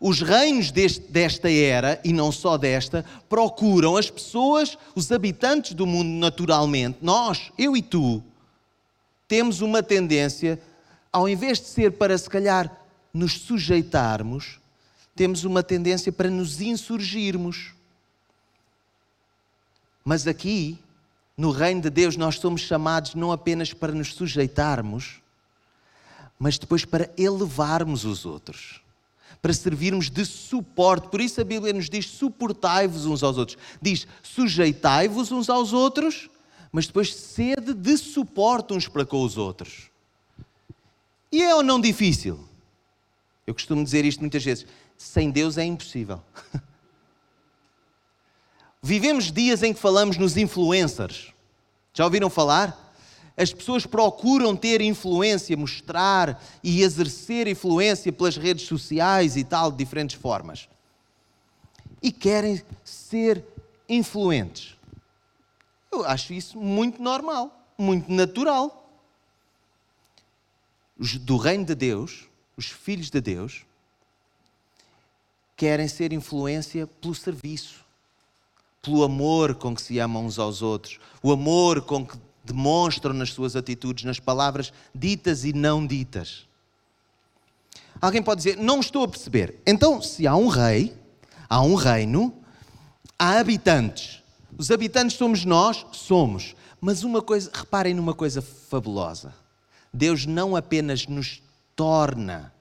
Os 0.00 0.22
reinos 0.22 0.70
deste, 0.70 1.00
desta 1.00 1.52
era, 1.52 2.00
e 2.02 2.14
não 2.14 2.32
só 2.32 2.56
desta, 2.56 3.04
procuram 3.28 3.94
as 3.94 4.08
pessoas, 4.08 4.78
os 4.94 5.12
habitantes 5.12 5.74
do 5.74 5.84
mundo 5.84 6.08
naturalmente, 6.18 6.96
nós, 7.02 7.52
eu 7.58 7.76
e 7.76 7.82
tu, 7.82 8.24
temos 9.28 9.60
uma 9.60 9.82
tendência, 9.82 10.58
ao 11.12 11.28
invés 11.28 11.60
de 11.60 11.66
ser 11.66 11.92
para 11.92 12.16
se 12.16 12.30
calhar 12.30 12.74
nos 13.12 13.34
sujeitarmos, 13.40 14.60
temos 15.16 15.44
uma 15.44 15.62
tendência 15.62 16.12
para 16.12 16.30
nos 16.30 16.60
insurgirmos. 16.60 17.72
Mas 20.04 20.26
aqui, 20.26 20.78
no 21.36 21.50
reino 21.50 21.80
de 21.80 21.90
Deus, 21.90 22.16
nós 22.16 22.38
somos 22.38 22.60
chamados 22.60 23.14
não 23.14 23.32
apenas 23.32 23.72
para 23.72 23.92
nos 23.92 24.14
sujeitarmos, 24.14 25.20
mas 26.38 26.58
depois 26.58 26.84
para 26.84 27.10
elevarmos 27.16 28.04
os 28.04 28.24
outros 28.24 28.80
para 29.46 29.52
servirmos 29.52 30.10
de 30.10 30.24
suporte. 30.24 31.08
Por 31.08 31.20
isso 31.20 31.40
a 31.40 31.44
Bíblia 31.44 31.72
nos 31.72 31.88
diz: 31.88 32.06
suportai-vos 32.06 33.06
uns 33.06 33.22
aos 33.22 33.38
outros. 33.38 33.56
Diz: 33.80 34.06
sujeitai-vos 34.20 35.30
uns 35.30 35.48
aos 35.48 35.72
outros, 35.72 36.28
mas 36.72 36.86
depois 36.88 37.14
sede 37.14 37.72
de 37.72 37.96
suporte 37.96 38.72
uns 38.72 38.88
para 38.88 39.06
com 39.06 39.22
os 39.22 39.38
outros. 39.38 39.90
E 41.30 41.42
é 41.42 41.54
ou 41.54 41.62
não 41.62 41.80
difícil? 41.80 42.40
Eu 43.46 43.54
costumo 43.54 43.84
dizer 43.84 44.04
isto 44.04 44.20
muitas 44.20 44.44
vezes: 44.44 44.66
sem 44.96 45.30
Deus 45.30 45.58
é 45.58 45.64
impossível. 45.64 46.22
Vivemos 48.82 49.32
dias 49.32 49.62
em 49.62 49.74
que 49.74 49.80
falamos 49.80 50.16
nos 50.16 50.36
influencers. 50.36 51.32
Já 51.92 52.04
ouviram 52.04 52.30
falar? 52.30 52.86
As 53.36 53.52
pessoas 53.52 53.84
procuram 53.84 54.56
ter 54.56 54.80
influência, 54.80 55.56
mostrar 55.56 56.42
e 56.62 56.82
exercer 56.82 57.46
influência 57.46 58.12
pelas 58.12 58.36
redes 58.36 58.66
sociais 58.66 59.36
e 59.36 59.44
tal, 59.44 59.70
de 59.70 59.76
diferentes 59.76 60.16
formas. 60.16 60.68
E 62.02 62.10
querem 62.10 62.62
ser 62.82 63.44
influentes. 63.88 64.76
Eu 65.92 66.04
acho 66.06 66.32
isso 66.32 66.58
muito 66.58 67.02
normal, 67.02 67.74
muito 67.76 68.10
natural. 68.10 68.88
Os 70.98 71.18
do 71.18 71.36
reino 71.36 71.64
de 71.64 71.74
Deus, 71.74 72.28
os 72.56 72.66
filhos 72.66 73.10
de 73.10 73.20
Deus, 73.20 73.66
querem 75.56 75.88
ser 75.88 76.12
influência 76.12 76.86
pelo 76.86 77.14
serviço, 77.14 77.84
pelo 78.82 79.02
amor 79.02 79.54
com 79.54 79.74
que 79.74 79.82
se 79.82 79.98
amam 79.98 80.26
uns 80.26 80.38
aos 80.38 80.62
outros, 80.62 81.00
o 81.22 81.32
amor 81.32 81.82
com 81.82 82.06
que 82.06 82.16
demonstram 82.44 83.12
nas 83.12 83.32
suas 83.32 83.56
atitudes, 83.56 84.04
nas 84.04 84.20
palavras 84.20 84.72
ditas 84.94 85.44
e 85.44 85.52
não 85.52 85.84
ditas. 85.84 86.46
Alguém 88.00 88.22
pode 88.22 88.38
dizer, 88.42 88.56
não 88.58 88.80
estou 88.80 89.04
a 89.04 89.08
perceber. 89.08 89.60
Então, 89.66 90.02
se 90.02 90.26
há 90.26 90.36
um 90.36 90.48
rei, 90.48 90.94
há 91.48 91.62
um 91.62 91.74
reino, 91.74 92.32
há 93.18 93.38
habitantes. 93.38 94.22
Os 94.56 94.70
habitantes 94.70 95.16
somos 95.16 95.44
nós? 95.44 95.84
Somos. 95.92 96.54
Mas 96.80 97.02
uma 97.02 97.22
coisa, 97.22 97.50
reparem 97.52 97.94
numa 97.94 98.14
coisa 98.14 98.42
fabulosa. 98.42 99.34
Deus 99.92 100.26
não 100.26 100.54
apenas 100.54 101.06
nos 101.06 101.42
torna 101.74 102.52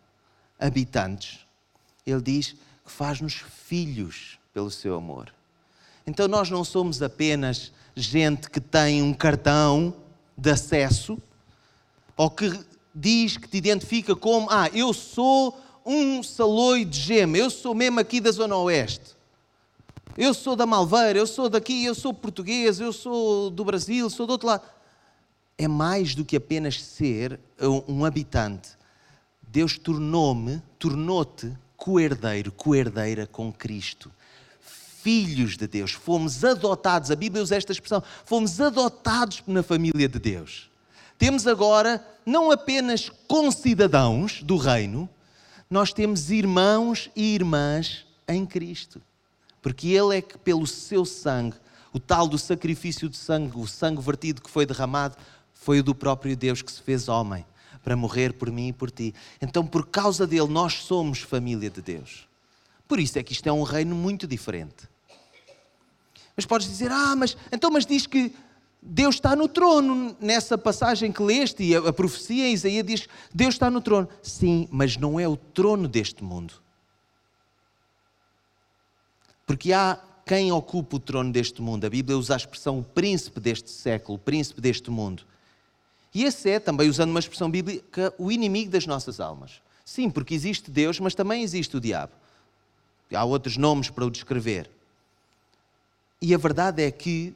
habitantes, 0.57 1.39
Ele 2.05 2.21
diz 2.21 2.55
que 2.86 2.92
faz-nos 2.92 3.34
filhos 3.34 4.38
pelo 4.54 4.70
seu 4.70 4.96
amor. 4.96 5.34
Então 6.06 6.27
nós 6.27 6.50
não 6.50 6.63
somos 6.63 7.01
apenas 7.01 7.74
gente 7.96 8.50
que 8.50 8.62
tem 8.62 9.01
um 9.01 9.13
cartão 9.13 9.94
de 10.38 10.51
acesso 10.51 11.18
ou 12.15 12.30
que 12.30 12.58
diz 12.94 13.38
que 13.38 13.48
te 13.48 13.58
identifica 13.58 14.15
como: 14.15 14.48
Ah, 14.50 14.70
eu 14.74 14.94
sou 14.94 15.60
um 15.86 16.22
saloio 16.22 16.86
de 16.86 17.00
gema, 17.00 17.38
eu 17.38 17.50
sou 17.50 17.74
mesmo 17.74 18.00
aqui 18.00 18.22
da 18.22 18.32
Zona 18.32 18.56
Oeste. 18.56 19.15
Eu 20.18 20.34
sou 20.34 20.56
da 20.56 20.65
Malveira, 20.65 21.20
eu 21.20 21.27
sou 21.27 21.50
daqui, 21.50 21.84
eu 21.84 21.94
sou 21.94 22.13
português, 22.13 22.80
eu 22.80 22.94
sou 22.94 23.50
do 23.50 23.65
Brasil, 23.65 24.10
sou 24.10 24.25
do 24.25 24.32
outro 24.32 24.48
lado. 24.48 24.63
É 25.58 25.68
mais 25.68 26.15
do 26.15 26.24
que 26.24 26.38
apenas 26.38 26.82
ser 26.82 27.39
um 27.88 28.06
habitante. 28.06 28.70
Deus 29.42 29.77
tornou-me, 29.77 30.62
tornou-te 30.80 31.51
coerdeiro, 31.77 32.51
coerdeira 32.51 33.27
com 33.27 33.51
Cristo 33.51 34.12
filhos 35.05 35.55
de 35.55 35.67
Deus, 35.67 35.91
fomos 35.91 36.44
adotados, 36.44 37.12
a 37.12 37.15
Bíblia 37.15 37.44
usa 37.44 37.55
esta 37.55 37.72
expressão, 37.72 38.01
fomos 38.25 38.60
adotados 38.60 39.44
na 39.46 39.62
família 39.62 40.10
de 40.10 40.17
Deus. 40.17 40.67
Temos 41.15 41.46
agora 41.46 42.03
não 42.25 42.50
apenas 42.50 43.12
concidadãos 43.27 44.41
do 44.41 44.58
reino, 44.58 45.08
nós 45.70 45.94
temos 45.94 46.32
irmãos 46.32 47.12
e 47.15 47.36
irmãs 47.36 48.03
em 48.27 48.48
Cristo. 48.48 49.00
Porque 49.62 49.89
Ele 49.89 50.17
é 50.17 50.22
que, 50.24 50.39
pelo 50.39 50.65
seu 50.65 51.05
sangue, 51.05 51.58
o 51.94 52.00
tal 52.00 52.27
do 52.27 52.39
sacrifício 52.39 53.08
de 53.08 53.15
sangue, 53.15 53.60
o 53.60 53.67
sangue 53.67 54.01
vertido 54.01 54.41
que 54.41 54.50
foi 54.50 54.65
derramado, 54.65 55.15
foi 55.53 55.82
o 55.82 55.84
do 55.84 55.94
próprio 55.94 56.36
Deus 56.36 56.63
que 56.63 56.72
se 56.72 56.82
fez 56.82 57.08
homem 57.08 57.46
para 57.86 57.96
morrer 57.96 58.34
por 58.34 58.51
mim 58.51 58.70
e 58.70 58.74
por 58.74 58.89
ti. 58.89 59.13
Então, 59.39 59.65
por 59.65 59.86
causa 59.86 60.25
dele, 60.25 60.48
nós 60.48 60.74
somos 60.74 61.20
família 61.20 61.70
de 61.70 61.84
Deus. 61.84 62.27
Por 62.88 63.00
isso 63.00 63.20
é 63.20 63.24
que 63.24 63.32
isto 63.32 63.48
é 63.48 63.51
um 63.51 63.62
reino 63.62 63.96
muito 63.96 64.25
diferente. 64.25 64.89
Mas 66.36 66.48
podes 66.48 66.68
dizer, 66.68 66.92
ah, 66.92 67.15
mas 67.15 67.38
então, 67.51 67.70
mas 67.70 67.86
diz 67.86 68.08
que 68.08 68.34
Deus 68.82 69.15
está 69.15 69.36
no 69.36 69.48
trono. 69.48 70.18
Nessa 70.20 70.58
passagem 70.58 71.12
que 71.12 71.22
leste, 71.22 71.62
e 71.62 71.75
a, 71.75 71.80
a 71.80 71.94
profecia 71.94 72.48
em 72.48 72.54
Isaías 72.54 72.86
diz: 72.86 73.08
Deus 73.32 73.54
está 73.54 73.70
no 73.70 73.80
trono. 73.80 74.10
Sim, 74.24 74.68
mas 74.72 74.98
não 74.98 75.20
é 75.20 75.27
o 75.27 75.38
trono 75.38 75.88
deste 75.88 76.24
mundo. 76.24 76.56
Porque 79.46 79.72
há 79.72 80.00
quem 80.25 80.51
ocupa 80.51 80.96
o 80.96 81.00
trono 81.00 81.32
deste 81.32 81.62
mundo. 81.62 81.86
A 81.86 81.89
Bíblia 81.89 82.18
usa 82.18 82.34
a 82.34 82.38
expressão 82.38 82.80
o 82.80 82.84
príncipe 82.84 83.39
deste 83.39 83.70
século, 83.70 84.15
o 84.15 84.20
príncipe 84.20 84.60
deste 84.60 84.89
mundo. 84.89 85.24
E 86.15 86.24
esse 86.24 86.50
é, 86.50 86.62
também 86.62 86.89
usando 86.89 87.10
uma 87.10 87.19
expressão 87.19 87.51
bíblica, 87.51 88.13
o 88.17 88.31
inimigo 88.31 88.72
das 88.72 88.88
nossas 88.88 89.19
almas. 89.19 89.62
Sim, 89.84 90.10
porque 90.10 90.34
existe 90.34 90.72
Deus, 90.72 90.98
mas 90.98 91.13
também 91.13 91.43
existe 91.43 91.75
o 91.75 91.81
diabo. 91.81 92.13
há 93.13 93.25
outros 93.25 93.57
nomes 93.57 93.89
para 93.89 94.05
o 94.05 94.10
descrever. 94.10 94.72
E 96.22 96.34
a 96.34 96.38
verdade 96.38 96.81
é 96.81 96.89
que 96.89 97.36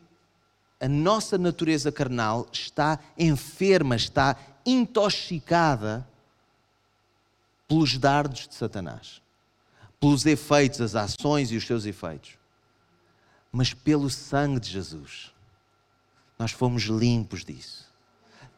a 0.79 0.87
nossa 0.87 1.37
natureza 1.37 1.91
carnal 1.91 2.47
está 2.53 2.97
enferma, 3.17 3.97
está 3.97 4.37
intoxicada 4.65 6.07
pelos 7.67 7.97
dardos 7.97 8.47
de 8.47 8.55
Satanás, 8.55 9.21
pelos 9.99 10.25
efeitos, 10.25 10.79
as 10.79 10.95
ações 10.95 11.51
e 11.51 11.57
os 11.57 11.67
seus 11.67 11.85
efeitos. 11.85 12.37
Mas 13.51 13.73
pelo 13.73 14.09
sangue 14.09 14.61
de 14.61 14.69
Jesus, 14.69 15.33
nós 16.39 16.51
fomos 16.51 16.83
limpos 16.83 17.43
disso. 17.43 17.88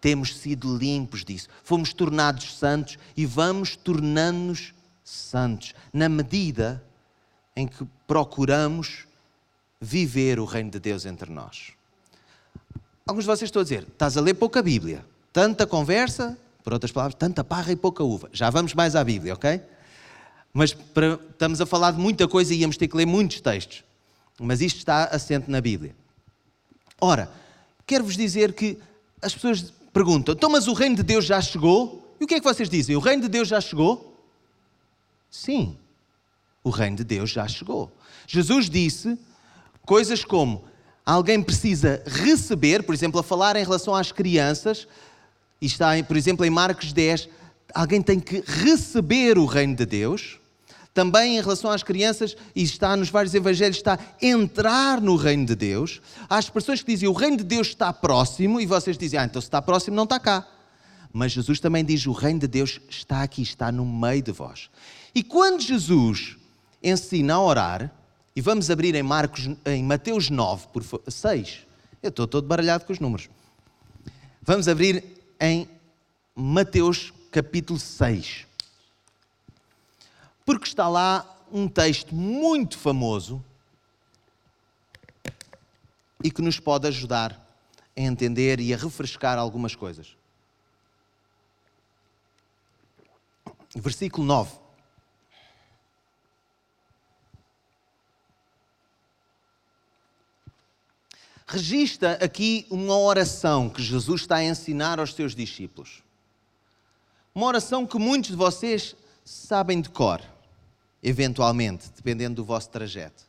Temos 0.01 0.36
sido 0.36 0.75
limpos 0.75 1.24
disso. 1.24 1.48
Fomos 1.63 1.93
tornados 1.93 2.58
santos 2.58 2.98
e 3.15 3.25
vamos 3.25 3.75
tornando-nos 3.75 4.74
santos 5.03 5.74
na 5.93 6.10
medida 6.10 6.84
em 7.55 7.67
que 7.67 7.86
procuramos 8.08 9.05
viver 9.79 10.39
o 10.39 10.46
reino 10.46 10.72
de 10.72 10.79
Deus 10.79 11.05
entre 11.05 11.31
nós. 11.31 11.74
Alguns 13.05 13.24
de 13.24 13.27
vocês 13.27 13.48
estão 13.48 13.62
a 13.62 13.63
dizer: 13.63 13.84
estás 13.84 14.17
a 14.17 14.22
ler 14.22 14.34
pouca 14.34 14.62
Bíblia, 14.62 15.05
tanta 15.31 15.67
conversa, 15.67 16.38
por 16.63 16.74
outras 16.74 16.91
palavras, 16.91 17.15
tanta 17.15 17.43
parra 17.43 17.72
e 17.72 17.75
pouca 17.75 18.03
uva. 18.03 18.29
Já 18.34 18.50
vamos 18.50 18.74
mais 18.74 18.96
à 18.96 19.03
Bíblia, 19.03 19.34
ok? 19.34 19.62
Mas 20.53 20.74
para, 20.74 21.20
estamos 21.29 21.62
a 21.62 21.65
falar 21.65 21.91
de 21.91 22.00
muita 22.00 22.27
coisa 22.27 22.53
e 22.53 22.60
íamos 22.60 22.77
ter 22.77 22.88
que 22.88 22.98
ler 22.98 23.05
muitos 23.05 23.41
textos. 23.41 23.84
Mas 24.39 24.62
isto 24.62 24.77
está 24.77 25.05
assente 25.05 25.50
na 25.50 25.62
Bíblia. 25.62 25.96
Ora, 27.00 27.31
quero-vos 27.86 28.15
dizer 28.15 28.53
que 28.53 28.77
as 29.22 29.34
pessoas 29.34 29.74
perguntam: 29.94 30.34
então, 30.34 30.50
mas 30.50 30.68
o 30.68 30.74
reino 30.74 30.96
de 30.96 31.04
Deus 31.04 31.26
já 31.26 31.42
chegou? 31.42 32.16
E 32.20 32.24
o 32.24 32.28
que 32.28 32.36
é 32.36 32.40
que 32.40 32.46
vocês 32.46 32.70
dizem? 32.70 32.96
O 32.96 33.00
reino 33.00 33.24
de 33.24 33.30
Deus 33.30 33.48
já 33.48 33.60
chegou? 33.60 34.18
Sim, 35.30 35.78
o 36.64 36.70
reino 36.70 36.98
de 36.98 37.04
Deus 37.04 37.30
já 37.30 37.48
chegou. 37.48 37.92
Jesus 38.28 38.70
disse 38.70 39.18
coisas 39.86 40.24
como: 40.24 40.66
alguém 41.06 41.42
precisa 41.42 42.04
receber, 42.06 42.84
por 42.84 42.94
exemplo, 42.94 43.20
a 43.20 43.24
falar 43.24 43.56
em 43.56 43.64
relação 43.64 43.96
às 43.96 44.12
crianças, 44.12 44.88
e 45.62 45.66
está, 45.66 45.92
por 46.04 46.18
exemplo, 46.18 46.46
em 46.46 46.50
Marcos 46.50 46.92
10, 46.92 47.30
alguém 47.74 48.02
tem 48.02 48.20
que 48.20 48.44
receber 48.46 49.38
o 49.38 49.46
reino 49.46 49.76
de 49.76 49.86
Deus. 49.86 50.41
Também 50.94 51.38
em 51.38 51.42
relação 51.42 51.72
às 51.72 51.84
crianças, 51.84 52.36
e 52.56 52.64
está 52.64 52.96
nos 52.98 53.10
vários 53.10 53.34
evangelhos, 53.34 53.78
está 53.78 53.98
entrar 54.22 55.00
no 55.00 55.16
reino 55.16 55.46
de 55.46 55.56
Deus. 55.56 56.02
Há 56.30 56.38
expressões 56.38 56.82
que 56.82 56.92
dizem 56.92 57.08
o 57.08 57.14
reino 57.14 57.38
de 57.38 57.44
Deus 57.44 57.68
está 57.68 57.94
próximo, 57.94 58.60
e 58.60 58.66
vocês 58.66 58.98
dizem, 58.98 59.20
ah, 59.20 59.26
então 59.26 59.42
se 59.42 59.48
está 59.48 59.62
próximo, 59.62 59.96
não 59.96 60.04
está 60.04 60.20
cá. 60.20 60.46
Mas 61.14 61.32
Jesus 61.32 61.60
também 61.60 61.84
diz: 61.84 62.06
o 62.06 62.12
reino 62.12 62.40
de 62.40 62.48
Deus 62.48 62.80
está 62.90 63.22
aqui, 63.22 63.42
está 63.42 63.72
no 63.72 63.86
meio 63.86 64.22
de 64.22 64.32
vós. 64.32 64.70
E 65.14 65.24
quando 65.24 65.62
Jesus 65.62 66.38
ensina 66.82 67.36
a 67.36 67.42
orar, 67.42 67.92
e 68.36 68.42
vamos 68.42 68.70
abrir 68.70 68.96
em 68.96 69.04
Marcos, 69.04 69.50
em 69.66 69.84
Mateus 69.84 70.30
9, 70.30 70.68
por 70.72 70.84
6. 71.08 71.68
Eu 72.02 72.10
estou 72.10 72.26
todo 72.28 72.48
baralhado 72.48 72.86
com 72.86 72.94
os 72.94 73.00
números. 73.00 73.30
Vamos 74.42 74.68
abrir 74.68 75.04
em 75.40 75.68
Mateus 76.34 77.14
capítulo 77.32 77.78
6. 77.78 78.48
Porque 80.46 80.68
está 80.68 80.88
lá 80.88 81.26
um 81.52 81.68
texto 81.68 82.16
muito 82.16 82.78
famoso 82.78 83.44
e 86.24 86.32
que 86.32 86.42
nos 86.42 86.60
pode 86.60 86.88
ajudar 86.88 87.34
a 87.96 88.02
entender 88.02 88.60
e 88.60 88.74
a 88.74 88.78
refrescar 88.78 89.38
algumas 89.38 89.76
coisas. 89.76 90.16
Versículo 93.76 94.26
9. 94.26 94.62
registra 101.51 102.14
aqui 102.24 102.66
uma 102.70 102.98
oração 102.98 103.70
que 103.70 103.84
Jesus 103.84 104.22
está 104.22 104.38
a 104.38 104.44
ensinar 104.44 105.01
aos 105.01 105.14
seus 105.14 105.36
discípulos. 105.36 106.01
Uma 107.36 107.46
oração 107.46 107.86
que 107.86 108.00
muitos 108.00 108.32
de 108.32 108.38
vocês 108.38 108.96
sabem 109.25 109.82
de 109.82 109.90
cor, 109.90 110.22
eventualmente, 111.03 111.90
dependendo 111.96 112.35
do 112.35 112.46
vosso 112.46 112.70
trajeto. 112.70 113.24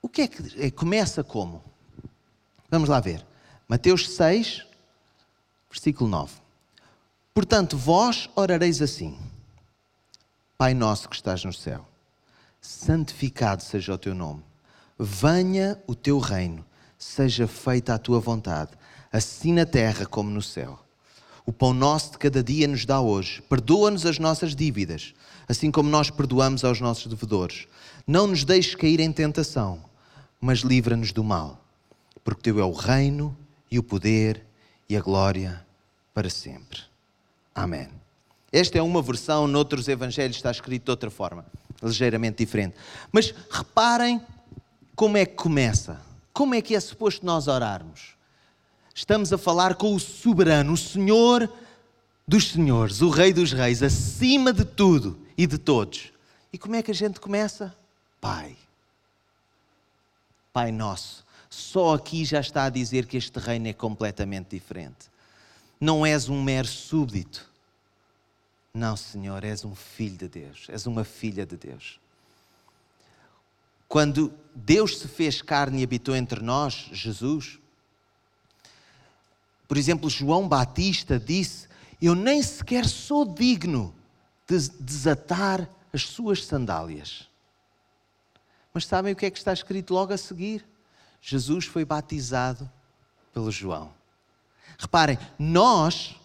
O 0.00 0.08
que 0.08 0.22
é 0.22 0.28
que 0.28 0.62
é, 0.62 0.70
começa 0.70 1.24
como? 1.24 1.62
Vamos 2.70 2.88
lá 2.88 3.00
ver. 3.00 3.24
Mateus 3.66 4.08
6, 4.10 4.66
versículo 5.70 6.08
9. 6.08 6.32
Portanto, 7.34 7.76
vós 7.76 8.28
orareis 8.34 8.80
assim: 8.80 9.18
Pai 10.56 10.74
nosso 10.74 11.08
que 11.08 11.16
estás 11.16 11.44
no 11.44 11.52
céu, 11.52 11.86
santificado 12.60 13.62
seja 13.62 13.94
o 13.94 13.98
teu 13.98 14.14
nome 14.14 14.48
Venha 14.98 15.80
o 15.86 15.94
teu 15.94 16.18
reino, 16.18 16.66
seja 16.98 17.46
feita 17.46 17.94
a 17.94 17.98
tua 17.98 18.18
vontade, 18.18 18.72
assim 19.12 19.52
na 19.52 19.64
terra 19.64 20.04
como 20.04 20.28
no 20.28 20.42
céu. 20.42 20.76
O 21.48 21.52
pão 21.52 21.72
nosso 21.72 22.10
de 22.10 22.18
cada 22.18 22.42
dia 22.42 22.68
nos 22.68 22.84
dá 22.84 23.00
hoje. 23.00 23.40
Perdoa-nos 23.48 24.04
as 24.04 24.18
nossas 24.18 24.54
dívidas, 24.54 25.14
assim 25.48 25.70
como 25.70 25.88
nós 25.88 26.10
perdoamos 26.10 26.62
aos 26.62 26.78
nossos 26.78 27.06
devedores. 27.06 27.66
Não 28.06 28.26
nos 28.26 28.44
deixes 28.44 28.74
cair 28.74 29.00
em 29.00 29.10
tentação, 29.10 29.82
mas 30.38 30.58
livra-nos 30.58 31.10
do 31.10 31.24
mal, 31.24 31.58
porque 32.22 32.42
teu 32.42 32.60
é 32.60 32.64
o 32.64 32.72
reino 32.72 33.34
e 33.70 33.78
o 33.78 33.82
poder 33.82 34.44
e 34.90 34.94
a 34.94 35.00
glória 35.00 35.64
para 36.12 36.28
sempre. 36.28 36.80
Amém. 37.54 37.88
Esta 38.52 38.76
é 38.76 38.82
uma 38.82 39.00
versão, 39.00 39.48
noutros 39.48 39.88
evangelhos 39.88 40.36
está 40.36 40.50
escrito 40.50 40.84
de 40.84 40.90
outra 40.90 41.10
forma, 41.10 41.46
ligeiramente 41.82 42.44
diferente. 42.44 42.76
Mas 43.10 43.34
reparem 43.50 44.20
como 44.94 45.16
é 45.16 45.24
que 45.24 45.34
começa? 45.34 45.98
Como 46.30 46.54
é 46.54 46.60
que 46.60 46.74
é 46.74 46.80
suposto 46.80 47.24
nós 47.24 47.48
orarmos? 47.48 48.17
Estamos 48.98 49.32
a 49.32 49.38
falar 49.38 49.76
com 49.76 49.94
o 49.94 50.00
soberano, 50.00 50.72
o 50.72 50.76
Senhor 50.76 51.48
dos 52.26 52.50
senhores, 52.50 53.00
o 53.00 53.08
Rei 53.08 53.32
dos 53.32 53.52
reis, 53.52 53.80
acima 53.80 54.52
de 54.52 54.64
tudo 54.64 55.16
e 55.36 55.46
de 55.46 55.56
todos. 55.56 56.12
E 56.52 56.58
como 56.58 56.74
é 56.74 56.82
que 56.82 56.90
a 56.90 56.94
gente 56.94 57.20
começa? 57.20 57.72
Pai. 58.20 58.56
Pai 60.52 60.72
nosso. 60.72 61.24
Só 61.48 61.94
aqui 61.94 62.24
já 62.24 62.40
está 62.40 62.64
a 62.64 62.70
dizer 62.70 63.06
que 63.06 63.16
este 63.16 63.38
reino 63.38 63.68
é 63.68 63.72
completamente 63.72 64.48
diferente. 64.50 65.08
Não 65.80 66.04
és 66.04 66.28
um 66.28 66.42
mero 66.42 66.66
súbdito. 66.66 67.48
Não, 68.74 68.96
Senhor, 68.96 69.44
és 69.44 69.64
um 69.64 69.76
filho 69.76 70.16
de 70.16 70.28
Deus, 70.28 70.66
és 70.68 70.86
uma 70.86 71.04
filha 71.04 71.46
de 71.46 71.56
Deus. 71.56 72.00
Quando 73.86 74.34
Deus 74.52 74.98
se 74.98 75.06
fez 75.06 75.40
carne 75.40 75.82
e 75.82 75.84
habitou 75.84 76.16
entre 76.16 76.40
nós, 76.40 76.88
Jesus, 76.90 77.60
por 79.68 79.76
exemplo, 79.76 80.08
João 80.08 80.48
Batista 80.48 81.20
disse: 81.20 81.68
Eu 82.00 82.14
nem 82.14 82.42
sequer 82.42 82.86
sou 82.86 83.26
digno 83.26 83.94
de 84.48 84.70
desatar 84.80 85.68
as 85.92 86.04
suas 86.04 86.44
sandálias. 86.46 87.28
Mas 88.72 88.86
sabem 88.86 89.12
o 89.12 89.16
que 89.16 89.26
é 89.26 89.30
que 89.30 89.38
está 89.38 89.52
escrito 89.52 89.92
logo 89.92 90.12
a 90.12 90.16
seguir? 90.16 90.66
Jesus 91.20 91.66
foi 91.66 91.84
batizado 91.84 92.70
pelo 93.32 93.50
João. 93.50 93.92
Reparem, 94.78 95.18
nós, 95.38 96.16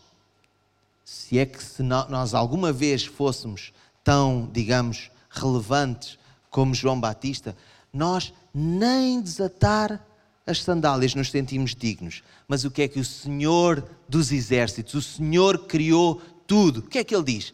se 1.04 1.38
é 1.38 1.46
que 1.46 1.62
se 1.62 1.84
nós 1.84 2.34
alguma 2.34 2.72
vez 2.72 3.04
fôssemos 3.04 3.74
tão, 4.04 4.50
digamos, 4.54 5.12
relevantes 5.30 6.18
como 6.50 6.74
João 6.74 7.00
Batista, 7.00 7.58
nós 7.92 8.34
nem 8.54 9.22
desatar 9.22 10.06
as 10.46 10.62
sandálias 10.62 11.16
nos 11.16 11.32
sentimos 11.32 11.74
dignos. 11.76 12.24
Mas 12.48 12.64
o 12.64 12.72
que 12.72 12.82
é 12.82 12.88
que 12.88 13.00
o 13.00 13.06
Senhor 13.06 13.88
dos 14.08 14.32
Exércitos, 14.32 14.94
o 14.94 15.02
Senhor 15.02 15.66
criou 15.66 16.22
tudo, 16.46 16.80
o 16.80 16.84
que 16.84 17.00
é 17.00 17.04
que 17.04 17.16
Ele 17.16 17.24
diz? 17.24 17.54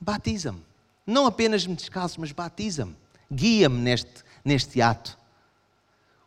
Batiza-me. 0.00 0.62
Não 1.06 1.26
apenas 1.26 1.66
me 1.66 1.74
descalço, 1.74 2.20
mas 2.20 2.32
batiza-me. 2.32 2.94
Guia-me 3.30 3.78
neste, 3.78 4.22
neste 4.44 4.80
ato. 4.80 5.18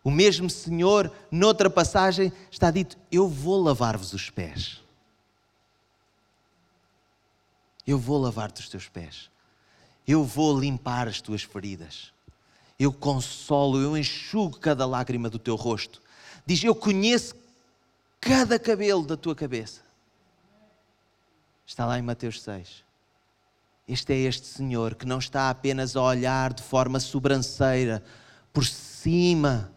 O 0.03 0.11
mesmo 0.11 0.49
Senhor, 0.49 1.11
noutra 1.31 1.69
passagem, 1.69 2.31
está 2.51 2.69
dito: 2.69 2.97
Eu 3.11 3.27
vou 3.27 3.61
lavar-vos 3.61 4.13
os 4.13 4.29
pés. 4.29 4.81
Eu 7.85 7.99
vou 7.99 8.19
lavar-te 8.19 8.61
os 8.61 8.69
teus 8.69 8.87
pés. 8.87 9.29
Eu 10.07 10.23
vou 10.23 10.59
limpar 10.59 11.07
as 11.07 11.21
tuas 11.21 11.43
feridas. 11.43 12.13
Eu 12.77 12.91
consolo, 12.91 13.81
eu 13.81 13.97
enxugo 13.97 14.59
cada 14.59 14.85
lágrima 14.85 15.29
do 15.29 15.39
teu 15.39 15.55
rosto. 15.55 16.01
Diz: 16.45 16.63
Eu 16.63 16.75
conheço 16.75 17.35
cada 18.19 18.59
cabelo 18.59 19.05
da 19.05 19.15
tua 19.15 19.35
cabeça. 19.35 19.81
Está 21.65 21.85
lá 21.85 21.97
em 21.97 22.01
Mateus 22.01 22.41
6. 22.41 22.83
Este 23.87 24.13
é 24.13 24.17
este 24.17 24.47
Senhor 24.47 24.95
que 24.95 25.05
não 25.05 25.19
está 25.19 25.49
apenas 25.49 25.95
a 25.95 26.01
olhar 26.01 26.53
de 26.53 26.63
forma 26.63 26.99
sobranceira, 26.99 28.03
por 28.51 28.65
cima, 28.65 29.71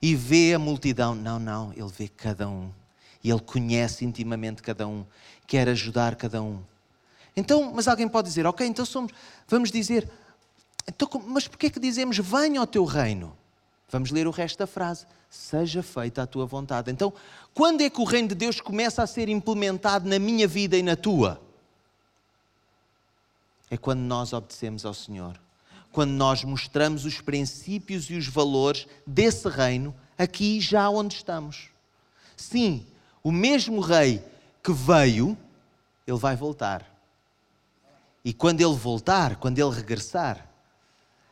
e 0.00 0.14
vê 0.14 0.54
a 0.54 0.58
multidão. 0.58 1.14
Não, 1.14 1.38
não, 1.38 1.72
Ele 1.72 1.90
vê 1.90 2.08
cada 2.08 2.48
um. 2.48 2.70
E 3.22 3.30
Ele 3.30 3.40
conhece 3.40 4.04
intimamente 4.04 4.62
cada 4.62 4.86
um, 4.86 5.04
quer 5.46 5.68
ajudar 5.68 6.14
cada 6.14 6.40
um. 6.40 6.62
Então, 7.36 7.72
mas 7.74 7.88
alguém 7.88 8.08
pode 8.08 8.28
dizer, 8.28 8.46
ok, 8.46 8.66
então 8.66 8.84
somos, 8.84 9.12
vamos 9.46 9.70
dizer, 9.70 10.08
então, 10.88 11.08
mas 11.26 11.46
porquê 11.46 11.66
é 11.66 11.70
que 11.70 11.78
dizemos 11.78 12.18
venha 12.18 12.60
ao 12.60 12.66
teu 12.66 12.84
reino? 12.84 13.36
Vamos 13.90 14.10
ler 14.10 14.26
o 14.26 14.30
resto 14.30 14.58
da 14.58 14.66
frase. 14.66 15.06
Seja 15.30 15.82
feita 15.82 16.22
a 16.22 16.26
tua 16.26 16.46
vontade. 16.46 16.90
Então, 16.90 17.12
quando 17.54 17.82
é 17.82 17.90
que 17.90 18.00
o 18.00 18.04
reino 18.04 18.28
de 18.28 18.34
Deus 18.34 18.60
começa 18.60 19.02
a 19.02 19.06
ser 19.06 19.28
implementado 19.28 20.08
na 20.08 20.18
minha 20.18 20.48
vida 20.48 20.76
e 20.76 20.82
na 20.82 20.96
tua? 20.96 21.40
É 23.70 23.76
quando 23.76 24.00
nós 24.00 24.32
obedecemos 24.32 24.84
ao 24.84 24.94
Senhor. 24.94 25.38
Quando 25.92 26.10
nós 26.12 26.44
mostramos 26.44 27.04
os 27.04 27.20
princípios 27.20 28.08
e 28.10 28.14
os 28.14 28.26
valores 28.26 28.86
desse 29.06 29.48
reino 29.48 29.94
aqui 30.16 30.60
já 30.60 30.88
onde 30.88 31.14
estamos. 31.14 31.68
Sim, 32.36 32.86
o 33.22 33.32
mesmo 33.32 33.80
rei 33.80 34.22
que 34.62 34.72
veio, 34.72 35.36
ele 36.06 36.18
vai 36.18 36.36
voltar. 36.36 36.84
E 38.24 38.32
quando 38.32 38.60
ele 38.60 38.74
voltar, 38.74 39.36
quando 39.36 39.58
ele 39.58 39.74
regressar, 39.74 40.47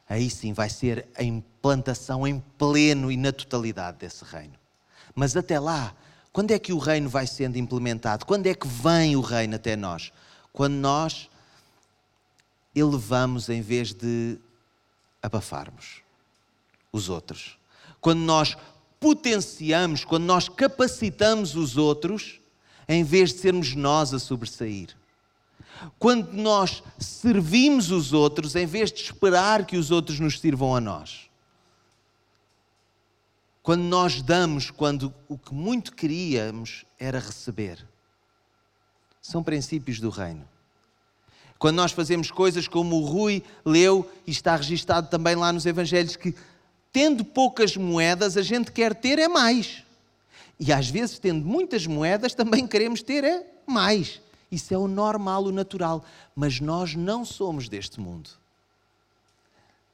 aí 0.09 0.31
sim 0.31 0.53
vai 0.53 0.69
ser 0.69 1.07
a 1.17 1.23
implantação 1.23 2.27
em 2.27 2.41
pleno 2.59 3.11
e 3.11 3.17
na 3.17 3.33
totalidade 3.33 3.99
desse 3.99 4.25
reino. 4.25 4.55
Mas 5.15 5.37
até 5.37 5.59
lá, 5.59 5.95
quando 6.33 6.51
é 6.51 6.59
que 6.59 6.73
o 6.73 6.79
reino 6.79 7.09
vai 7.09 7.27
sendo 7.27 7.57
implementado? 7.57 8.27
Quando 8.27 8.47
é 8.47 8.55
que 8.55 8.69
vem 8.69 9.17
o 9.17 9.21
reino 9.21 9.57
até 9.57 9.75
nós? 9.75 10.13
Quando 10.53 10.75
nós 10.75 11.31
elevamos 12.75 13.49
em 13.49 13.63
vez 13.63 13.95
de 13.95 14.39
abafarmos 15.23 16.03
os 16.93 17.09
outros. 17.09 17.59
Quando 18.01 18.21
nós 18.21 18.57
potenciamos, 19.01 20.05
quando 20.05 20.25
nós 20.25 20.49
capacitamos 20.49 21.57
os 21.57 21.77
outros, 21.77 22.39
em 22.89 23.03
vez 23.03 23.33
de 23.33 23.41
sermos 23.41 23.75
nós 23.75 24.13
a 24.13 24.19
sobressair. 24.19 24.95
Quando 25.99 26.33
nós 26.33 26.83
servimos 26.99 27.91
os 27.91 28.13
outros, 28.13 28.55
em 28.55 28.67
vez 28.67 28.93
de 28.93 29.03
esperar 29.03 29.67
que 29.67 29.77
os 29.77 29.91
outros 29.91 30.21
nos 30.21 30.41
sirvam 30.41 30.75
a 30.75 30.81
nós. 30.81 31.29
Quando 33.63 33.83
nós 33.83 34.23
damos, 34.23 34.71
quando 34.71 35.13
o 35.29 35.37
que 35.37 35.53
muito 35.53 35.93
queríamos 35.93 36.85
era 36.99 37.19
receber. 37.19 37.85
São 39.21 39.43
princípios 39.43 39.99
do 39.99 40.09
reino. 40.09 40.49
Quando 41.59 41.77
nós 41.77 41.93
fazemos 41.93 42.31
coisas 42.31 42.69
como 42.69 42.97
o 42.97 43.05
Rui 43.05 43.43
leu 43.65 44.09
e 44.27 44.31
está 44.31 44.55
registado 44.55 45.09
também 45.09 45.35
lá 45.35 45.53
nos 45.53 45.67
Evangelhos, 45.67 46.15
que 46.15 46.35
tendo 46.93 47.25
poucas 47.25 47.77
moedas, 47.77 48.37
a 48.37 48.43
gente 48.43 48.71
quer 48.71 48.95
ter 48.95 49.19
é 49.19 49.29
mais. 49.29 49.83
E 50.59 50.73
às 50.73 50.89
vezes, 50.89 51.19
tendo 51.19 51.45
muitas 51.45 51.87
moedas, 51.87 52.35
também 52.35 52.67
queremos 52.67 53.03
ter 53.03 53.25
é 53.25 53.45
mais. 53.67 54.21
Isso 54.51 54.73
é 54.73 54.79
o 54.79 54.87
normal, 54.87 55.45
o 55.45 55.53
natural. 55.53 56.05
Mas 56.35 56.61
nós 56.61 56.95
não 56.95 57.25
somos 57.25 57.69
deste 57.69 58.01
mundo. 58.01 58.31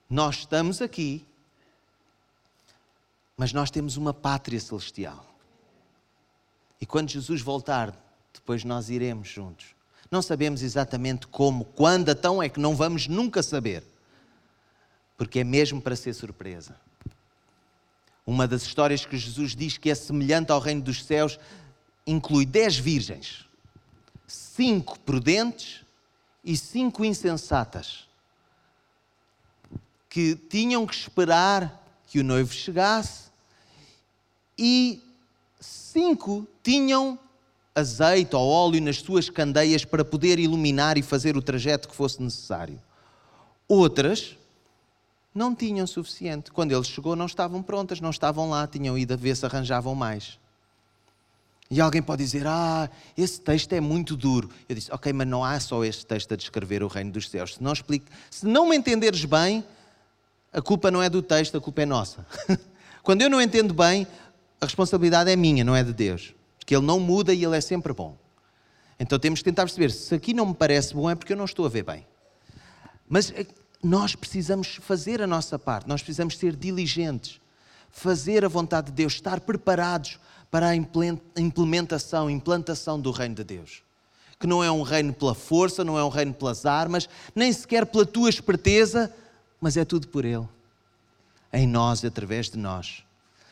Nós 0.09 0.41
estamos 0.41 0.83
aqui, 0.83 1.27
mas 3.37 3.53
nós 3.53 3.71
temos 3.71 3.97
uma 3.97 4.13
pátria 4.13 4.61
celestial. 4.61 5.25
E 6.81 6.85
quando 6.85 7.11
Jesus 7.11 7.41
voltar, 7.41 7.97
depois 8.33 8.63
nós 8.65 8.91
iremos 8.91 9.29
juntos. 9.29 9.75
Não 10.11 10.21
sabemos 10.21 10.63
exatamente 10.63 11.27
como, 11.27 11.65
quando, 11.65 12.11
então 12.11 12.43
é 12.43 12.49
que 12.49 12.61
não 12.61 12.77
vamos 12.77 13.07
nunca 13.09 13.43
saber. 13.43 13.83
Porque 15.17 15.39
é 15.39 15.45
mesmo 15.45 15.81
para 15.81 15.97
ser 15.97 16.13
surpresa. 16.13 16.77
Uma 18.27 18.47
das 18.47 18.63
histórias 18.63 19.07
que 19.07 19.17
Jesus 19.17 19.57
diz 19.57 19.79
que 19.79 19.91
é 19.91 19.95
semelhante 19.95 20.53
ao 20.53 20.61
reino 20.61 20.83
dos 20.83 21.03
céus 21.05 21.39
inclui 22.07 22.45
dez 22.45 22.77
virgens, 22.77 23.47
cinco 24.63 24.97
prudentes 25.01 25.81
e 26.45 26.57
cinco 26.57 27.05
insensatas, 27.05 28.07
que 30.09 30.37
tinham 30.37 30.87
que 30.87 30.95
esperar 30.95 31.85
que 32.07 32.21
o 32.21 32.25
noivo 32.25 32.53
chegasse 32.53 33.25
e 34.57 35.03
cinco 35.61 36.47
tinham 36.63 37.19
azeite 37.75 38.37
ou 38.37 38.49
óleo 38.49 38.81
nas 38.81 38.99
suas 38.99 39.29
candeias 39.29 39.85
para 39.85 40.05
poder 40.05 40.39
iluminar 40.39 40.97
e 40.97 41.03
fazer 41.03 41.37
o 41.37 41.43
trajeto 41.43 41.89
que 41.89 41.97
fosse 41.97 42.23
necessário. 42.23 42.81
Outras 43.67 44.37
não 45.35 45.57
tinham 45.57 45.89
suficiente. 45.89 46.53
Quando 46.53 46.71
ele 46.71 46.85
chegou, 46.85 47.17
não 47.17 47.27
estavam 47.27 47.65
prontas, 47.65 48.01
não 48.01 48.11
estavam 48.11 48.49
lá, 48.49 48.65
tinham 48.69 48.97
ido 48.97 49.13
a 49.13 49.17
ver 49.17 49.35
se 49.35 49.45
arranjavam 49.45 49.97
mais. 49.97 50.39
E 51.73 51.81
alguém 51.81 52.03
pode 52.03 52.23
dizer: 52.23 52.47
Ah, 52.47 52.91
esse 53.17 53.41
texto 53.41 53.73
é 53.73 53.81
muito 53.81 54.15
duro. 54.15 54.51
Eu 54.69 54.75
disse: 54.75 54.93
Ok, 54.93 55.11
mas 55.11 55.27
não 55.27 55.43
há 55.43 55.59
só 55.59 55.83
este 55.83 56.05
texto 56.05 56.35
a 56.35 56.37
descrever 56.37 56.83
o 56.83 56.87
reino 56.87 57.11
dos 57.11 57.31
céus. 57.31 57.55
Se 57.55 57.63
não, 57.63 57.73
explico, 57.73 58.05
se 58.31 58.45
não 58.45 58.69
me 58.69 58.77
entenderes 58.77 59.25
bem, 59.25 59.65
a 60.53 60.61
culpa 60.61 60.91
não 60.91 61.03
é 61.03 61.09
do 61.09 61.23
texto, 61.23 61.57
a 61.57 61.61
culpa 61.63 61.81
é 61.81 61.87
nossa. 61.87 62.27
Quando 63.03 63.23
eu 63.23 63.31
não 63.31 63.41
entendo 63.41 63.73
bem, 63.73 64.07
a 64.61 64.67
responsabilidade 64.67 65.31
é 65.31 65.35
minha, 65.35 65.65
não 65.65 65.75
é 65.75 65.83
de 65.83 65.95
Deus. 65.95 66.35
Porque 66.59 66.77
Ele 66.77 66.85
não 66.85 67.01
muda 67.01 67.33
e 67.33 67.43
Ele 67.43 67.57
é 67.57 67.61
sempre 67.63 67.95
bom. 67.95 68.19
Então 69.01 69.19
temos 69.19 69.41
que 69.41 69.45
tentar 69.47 69.63
perceber: 69.63 69.91
se 69.93 70.15
aqui 70.15 70.35
não 70.35 70.45
me 70.45 70.55
parece 70.55 70.93
bom, 70.93 71.09
é 71.09 71.15
porque 71.15 71.33
eu 71.33 71.39
não 71.39 71.47
estou 71.47 71.65
a 71.65 71.71
ver 71.71 71.85
bem. 71.85 72.07
Mas 73.09 73.31
eh, 73.31 73.47
nós 73.83 74.15
precisamos 74.15 74.79
fazer 74.83 75.23
a 75.23 75.27
nossa 75.27 75.59
parte, 75.59 75.89
nós 75.89 76.03
precisamos 76.03 76.37
ser 76.37 76.55
diligentes, 76.55 77.41
fazer 77.89 78.45
a 78.45 78.49
vontade 78.49 78.89
de 78.89 78.93
Deus, 78.93 79.15
estar 79.15 79.41
preparados 79.41 80.19
para 80.53 80.69
a 80.69 80.77
implementação, 80.77 82.31
implantação 82.31 83.01
do 83.01 83.11
reino 83.11 83.35
de 83.35 83.43
Deus. 83.43 83.83
Que 84.39 84.47
não 84.47 84.63
é 84.63 84.71
um 84.71 84.83
reino 84.83 85.13
pela 85.13 85.35
força, 85.35 85.83
não 85.83 85.99
é 85.99 86.05
um 86.05 86.09
reino 86.09 86.33
pelas 86.33 86.65
armas, 86.65 87.09
nem 87.35 87.53
sequer 87.53 87.87
pela 87.87 88.07
tua 88.07 88.31
esperteza, 88.31 89.13
mas 89.61 89.77
é 89.77 89.85
tudo 89.85 90.07
por 90.07 90.25
Ele. 90.25 90.47
Em 91.53 91.67
nós 91.67 92.05
e 92.05 92.07
através 92.07 92.49
de 92.49 92.59
nós. 92.59 93.03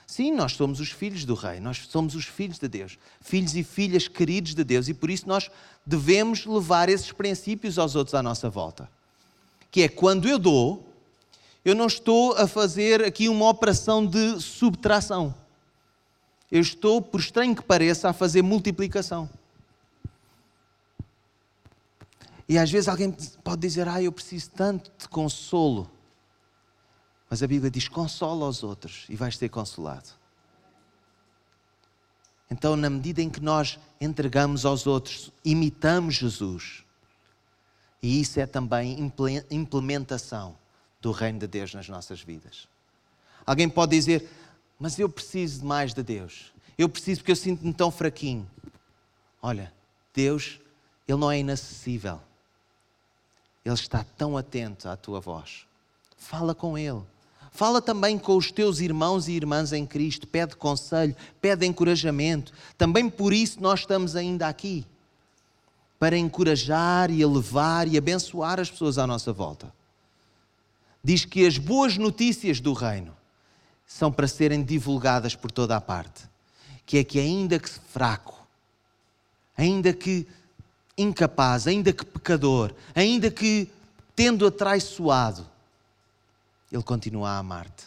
Sim, 0.07 0.31
nós 0.31 0.53
somos 0.53 0.79
os 0.79 0.91
filhos 0.91 1.25
do 1.25 1.35
Rei, 1.35 1.59
nós 1.59 1.89
somos 1.89 2.15
os 2.15 2.27
filhos 2.27 2.59
de 2.59 2.69
Deus, 2.69 2.99
filhos 3.21 3.57
e 3.57 3.65
filhas 3.65 4.07
queridos 4.07 4.55
de 4.55 4.63
Deus, 4.63 4.89
e 4.89 4.95
por 4.95 5.11
isso 5.11 5.27
nós 5.29 5.51
devemos 5.85 6.47
levar 6.47 6.89
esses 6.89 7.11
princípios 7.11 7.79
aos 7.79 7.97
outros 7.97 8.15
à 8.15 8.23
nossa 8.23 8.49
volta 8.49 8.89
que 9.71 9.83
é 9.83 9.89
quando 9.89 10.29
eu 10.29 10.39
dou, 10.39 10.85
eu 11.65 11.75
não 11.75 11.87
estou 11.87 12.33
a 12.37 12.47
fazer 12.47 13.05
aqui 13.05 13.29
uma 13.29 13.49
operação 13.49 14.05
de 14.05 14.41
subtração. 14.41 15.35
Eu 16.51 16.61
estou, 16.61 17.01
por 17.01 17.21
estranho 17.21 17.55
que 17.55 17.63
pareça, 17.63 18.09
a 18.09 18.13
fazer 18.13 18.43
multiplicação. 18.43 19.31
E 22.49 22.59
às 22.59 22.71
vezes 22.71 22.89
alguém 22.89 23.13
pode 23.45 23.61
dizer: 23.61 23.87
Ah, 23.87 24.03
eu 24.03 24.11
preciso 24.11 24.51
tanto 24.51 24.91
de 24.99 25.09
consolo. 25.09 25.89
Mas 27.29 27.43
a 27.43 27.47
Bíblia 27.47 27.71
diz: 27.71 27.87
consola 27.87 28.45
aos 28.45 28.65
outros 28.65 29.07
e 29.09 29.15
vais 29.15 29.37
ser 29.37 29.49
consolado. 29.49 30.09
Então, 32.51 32.75
na 32.75 32.91
medida 32.91 33.23
em 33.23 33.31
que 33.31 33.41
nós 33.41 33.79
entregamos 34.01 34.65
aos 34.65 34.85
outros, 34.85 35.31
imitamos 35.45 36.17
Jesus, 36.17 36.85
e 38.03 38.21
isso 38.21 38.41
é 38.41 38.47
também 38.47 39.13
implementação 39.49 40.57
do 41.01 41.13
reino 41.13 41.39
de 41.39 41.47
Deus 41.47 41.73
nas 41.73 41.89
nossas 41.89 42.21
vidas. 42.21 42.67
Alguém 43.47 43.69
pode 43.69 43.97
dizer, 43.97 44.29
mas 44.81 44.99
eu 44.99 45.11
preciso 45.11 45.61
de 45.61 45.66
mais 45.66 45.93
de 45.93 46.03
Deus. 46.03 46.53
Eu 46.79 46.88
preciso 46.88 47.21
porque 47.21 47.33
eu 47.33 47.37
sinto-me 47.37 47.75
tão 47.75 47.90
fraquinho. 47.90 48.51
Olha, 49.43 49.71
Deus, 50.14 50.59
Ele 51.07 51.19
não 51.19 51.31
é 51.31 51.38
inacessível. 51.38 52.19
Ele 53.62 53.75
está 53.75 54.03
tão 54.16 54.38
atento 54.38 54.88
à 54.88 54.97
tua 54.97 55.21
voz. 55.21 55.66
Fala 56.16 56.55
com 56.55 56.79
Ele. 56.79 57.03
Fala 57.53 57.83
também 57.83 58.19
com 58.19 58.35
os 58.37 58.51
teus 58.51 58.81
irmãos 58.81 59.29
e 59.29 59.33
irmãs 59.33 59.75
em 59.75 59.85
Cristo. 59.85 60.27
Pede 60.27 60.57
conselho, 60.57 61.14
pede 61.43 61.66
encorajamento. 61.66 62.53
Também 62.79 63.11
por 63.11 63.35
isso 63.35 63.61
nós 63.61 63.81
estamos 63.81 64.16
ainda 64.16 64.49
aqui 64.49 64.87
para 65.99 66.16
encorajar 66.16 67.11
e 67.11 67.21
elevar 67.21 67.87
e 67.87 67.99
abençoar 67.99 68.59
as 68.59 68.71
pessoas 68.71 68.97
à 68.97 69.07
nossa 69.07 69.31
volta. 69.31 69.71
Diz 71.05 71.27
que 71.27 71.47
as 71.47 71.59
boas 71.59 71.99
notícias 71.99 72.61
do 72.61 72.73
reino 72.73 73.19
são 73.90 74.12
para 74.12 74.29
serem 74.29 74.62
divulgadas 74.62 75.35
por 75.35 75.50
toda 75.50 75.76
a 75.76 75.81
parte. 75.81 76.22
Que 76.87 76.98
é 76.98 77.05
que 77.05 77.18
ainda 77.18 77.59
que 77.59 77.68
fraco, 77.68 78.46
ainda 79.59 79.92
que 79.92 80.29
incapaz, 80.96 81.66
ainda 81.66 81.92
que 81.92 82.05
pecador, 82.05 82.72
ainda 82.94 83.33
que 83.33 83.68
tendo 84.14 84.46
atraiçoado, 84.46 85.44
ele 86.70 86.85
continua 86.85 87.31
a 87.31 87.38
amar-te. 87.38 87.85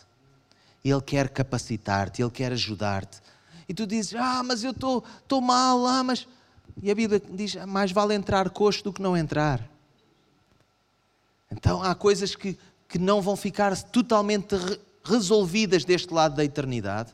Ele 0.84 1.02
quer 1.02 1.30
capacitar-te, 1.30 2.22
ele 2.22 2.32
quer 2.32 2.52
ajudar-te. 2.52 3.22
E 3.70 3.74
tu 3.74 3.88
dizes: 3.88 4.14
Ah, 4.14 4.44
mas 4.44 4.62
eu 4.62 4.72
estou 4.72 5.42
mal, 5.42 5.88
ah, 5.88 6.04
mas 6.04 6.28
e 6.82 6.92
a 6.92 6.96
Bíblia 6.96 7.22
diz: 7.32 7.56
mais 7.66 7.94
vale 7.94 8.14
entrar 8.14 8.50
coxo 8.50 8.84
do 8.84 8.92
que 8.92 9.02
não 9.02 9.16
entrar. 9.16 9.66
Então 11.50 11.82
há 11.82 11.96
coisas 11.96 12.36
que, 12.36 12.60
que 12.90 13.00
não 13.00 13.22
vão 13.22 13.38
ficar 13.38 13.82
totalmente 13.84 14.56
resolvidas 15.04 15.84
deste 15.84 16.14
lado 16.14 16.36
da 16.36 16.46
eternidade, 16.46 17.14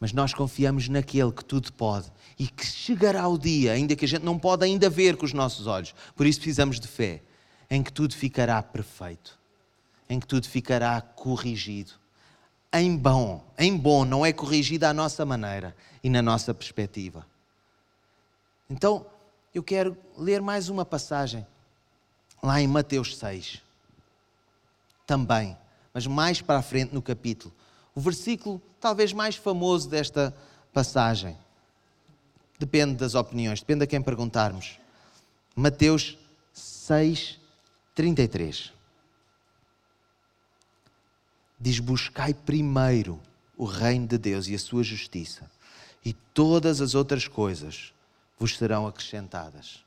Mas 0.00 0.12
nós 0.12 0.34
confiamos 0.34 0.88
naquele 0.88 1.32
que 1.32 1.44
tudo 1.44 1.72
pode 1.72 2.12
e 2.38 2.46
que 2.46 2.66
chegará 2.66 3.26
o 3.26 3.38
dia, 3.38 3.72
ainda 3.72 3.96
que 3.96 4.04
a 4.04 4.08
gente 4.08 4.22
não 4.22 4.38
pode 4.38 4.62
ainda 4.62 4.90
ver 4.90 5.16
com 5.16 5.24
os 5.24 5.32
nossos 5.32 5.66
olhos. 5.66 5.94
Por 6.14 6.26
isso 6.26 6.40
precisamos 6.40 6.78
de 6.78 6.86
fé, 6.86 7.22
em 7.70 7.82
que 7.82 7.92
tudo 7.92 8.14
ficará 8.14 8.62
perfeito, 8.62 9.38
em 10.08 10.20
que 10.20 10.26
tudo 10.26 10.46
ficará 10.46 11.00
corrigido. 11.00 11.92
Em 12.72 12.96
bom, 12.96 13.42
em 13.56 13.74
bom, 13.76 14.04
não 14.04 14.26
é 14.26 14.32
corrigido 14.32 14.84
à 14.84 14.92
nossa 14.92 15.24
maneira 15.24 15.74
e 16.02 16.10
na 16.10 16.20
nossa 16.20 16.52
perspectiva. 16.52 17.24
Então, 18.68 19.06
eu 19.54 19.62
quero 19.62 19.96
ler 20.18 20.42
mais 20.42 20.68
uma 20.68 20.84
passagem, 20.84 21.46
lá 22.42 22.60
em 22.60 22.66
Mateus 22.66 23.16
6. 23.16 23.62
Também, 25.06 25.56
mas 25.94 26.08
mais 26.08 26.42
para 26.42 26.58
a 26.58 26.62
frente 26.62 26.92
no 26.92 27.00
capítulo. 27.00 27.54
O 27.94 28.00
versículo 28.00 28.60
talvez 28.80 29.12
mais 29.12 29.36
famoso 29.36 29.88
desta 29.88 30.36
passagem. 30.72 31.38
Depende 32.58 32.96
das 32.96 33.14
opiniões, 33.14 33.60
depende 33.60 33.84
a 33.84 33.86
quem 33.86 34.02
perguntarmos. 34.02 34.78
Mateus 35.54 36.18
6, 36.52 37.38
33. 37.94 38.72
Diz: 41.60 41.78
Buscai 41.78 42.34
primeiro 42.34 43.20
o 43.56 43.64
reino 43.64 44.08
de 44.08 44.18
Deus 44.18 44.48
e 44.48 44.54
a 44.54 44.58
sua 44.58 44.82
justiça, 44.82 45.48
e 46.04 46.12
todas 46.12 46.80
as 46.80 46.96
outras 46.96 47.28
coisas 47.28 47.92
vos 48.36 48.56
serão 48.56 48.86
acrescentadas. 48.86 49.84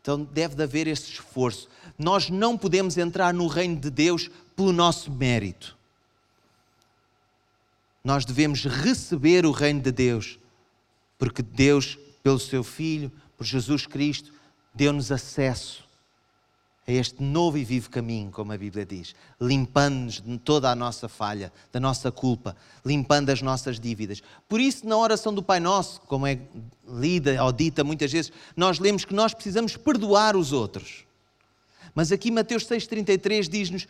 Então 0.00 0.22
deve 0.22 0.54
de 0.54 0.62
haver 0.62 0.86
esse 0.86 1.10
esforço. 1.10 1.68
Nós 1.98 2.30
não 2.30 2.56
podemos 2.56 2.96
entrar 2.96 3.32
no 3.34 3.46
reino 3.46 3.76
de 3.76 3.90
Deus 3.90 4.30
pelo 4.58 4.72
nosso 4.72 5.08
mérito. 5.12 5.78
Nós 8.02 8.24
devemos 8.24 8.64
receber 8.64 9.46
o 9.46 9.52
reino 9.52 9.80
de 9.80 9.92
Deus, 9.92 10.36
porque 11.16 11.42
Deus, 11.42 11.96
pelo 12.24 12.40
seu 12.40 12.64
Filho, 12.64 13.12
por 13.36 13.46
Jesus 13.46 13.86
Cristo, 13.86 14.32
deu-nos 14.74 15.12
acesso 15.12 15.84
a 16.88 16.90
este 16.90 17.22
novo 17.22 17.56
e 17.56 17.64
vivo 17.64 17.88
caminho, 17.88 18.32
como 18.32 18.50
a 18.50 18.58
Bíblia 18.58 18.84
diz, 18.84 19.14
limpando-nos 19.40 20.20
de 20.20 20.38
toda 20.38 20.68
a 20.72 20.74
nossa 20.74 21.08
falha, 21.08 21.52
da 21.70 21.78
nossa 21.78 22.10
culpa, 22.10 22.56
limpando 22.84 23.30
as 23.30 23.40
nossas 23.40 23.78
dívidas. 23.78 24.24
Por 24.48 24.58
isso, 24.58 24.88
na 24.88 24.96
oração 24.96 25.32
do 25.32 25.42
Pai 25.42 25.60
Nosso, 25.60 26.00
como 26.00 26.26
é 26.26 26.36
lida 26.88 27.44
ou 27.44 27.52
dita 27.52 27.84
muitas 27.84 28.10
vezes, 28.10 28.32
nós 28.56 28.80
lemos 28.80 29.04
que 29.04 29.14
nós 29.14 29.32
precisamos 29.32 29.76
perdoar 29.76 30.34
os 30.34 30.52
outros. 30.52 31.06
Mas 31.94 32.12
aqui 32.12 32.30
Mateus 32.30 32.64
6,33 32.64 33.48
diz-nos: 33.48 33.88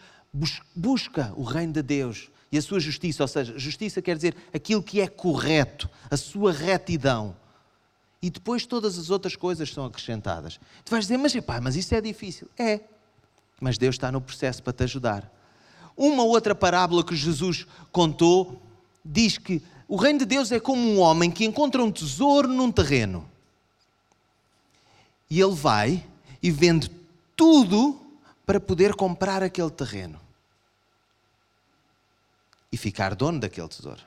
busca 0.74 1.32
o 1.36 1.42
reino 1.42 1.72
de 1.72 1.82
Deus 1.82 2.30
e 2.50 2.58
a 2.58 2.62
sua 2.62 2.80
justiça, 2.80 3.22
ou 3.22 3.28
seja, 3.28 3.58
justiça 3.58 4.00
quer 4.00 4.16
dizer 4.16 4.34
aquilo 4.54 4.82
que 4.82 5.00
é 5.00 5.06
correto, 5.06 5.88
a 6.10 6.16
sua 6.16 6.52
retidão. 6.52 7.36
E 8.20 8.30
depois 8.30 8.66
todas 8.66 8.98
as 8.98 9.10
outras 9.10 9.36
coisas 9.36 9.72
são 9.72 9.84
acrescentadas. 9.84 10.58
Tu 10.84 10.90
vais 10.90 11.04
dizer, 11.04 11.18
mas 11.18 11.34
epá, 11.34 11.60
mas 11.60 11.76
isso 11.76 11.94
é 11.94 12.00
difícil. 12.00 12.48
É, 12.58 12.80
mas 13.60 13.78
Deus 13.78 13.94
está 13.94 14.10
no 14.10 14.20
processo 14.20 14.62
para 14.62 14.72
te 14.72 14.84
ajudar. 14.84 15.30
Uma 15.96 16.22
outra 16.22 16.54
parábola 16.54 17.04
que 17.04 17.14
Jesus 17.14 17.66
contou 17.92 18.60
diz 19.04 19.38
que 19.38 19.62
o 19.86 19.96
reino 19.96 20.20
de 20.20 20.24
Deus 20.24 20.52
é 20.52 20.60
como 20.60 20.80
um 20.80 20.98
homem 21.00 21.30
que 21.30 21.44
encontra 21.44 21.82
um 21.82 21.90
tesouro 21.90 22.48
num 22.48 22.70
terreno. 22.70 23.28
E 25.30 25.40
ele 25.40 25.54
vai 25.54 26.04
e 26.42 26.50
vende 26.50 26.90
tudo 27.36 28.00
para 28.48 28.58
poder 28.58 28.94
comprar 28.94 29.42
aquele 29.42 29.70
terreno 29.70 30.18
e 32.72 32.78
ficar 32.78 33.14
dono 33.14 33.38
daquele 33.38 33.68
tesouro. 33.68 34.00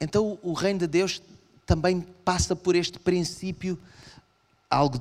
Então 0.00 0.38
o 0.40 0.52
reino 0.52 0.78
de 0.78 0.86
Deus 0.86 1.20
também 1.66 2.00
passa 2.00 2.54
por 2.54 2.76
este 2.76 2.96
princípio, 2.96 3.76
algo 4.70 4.96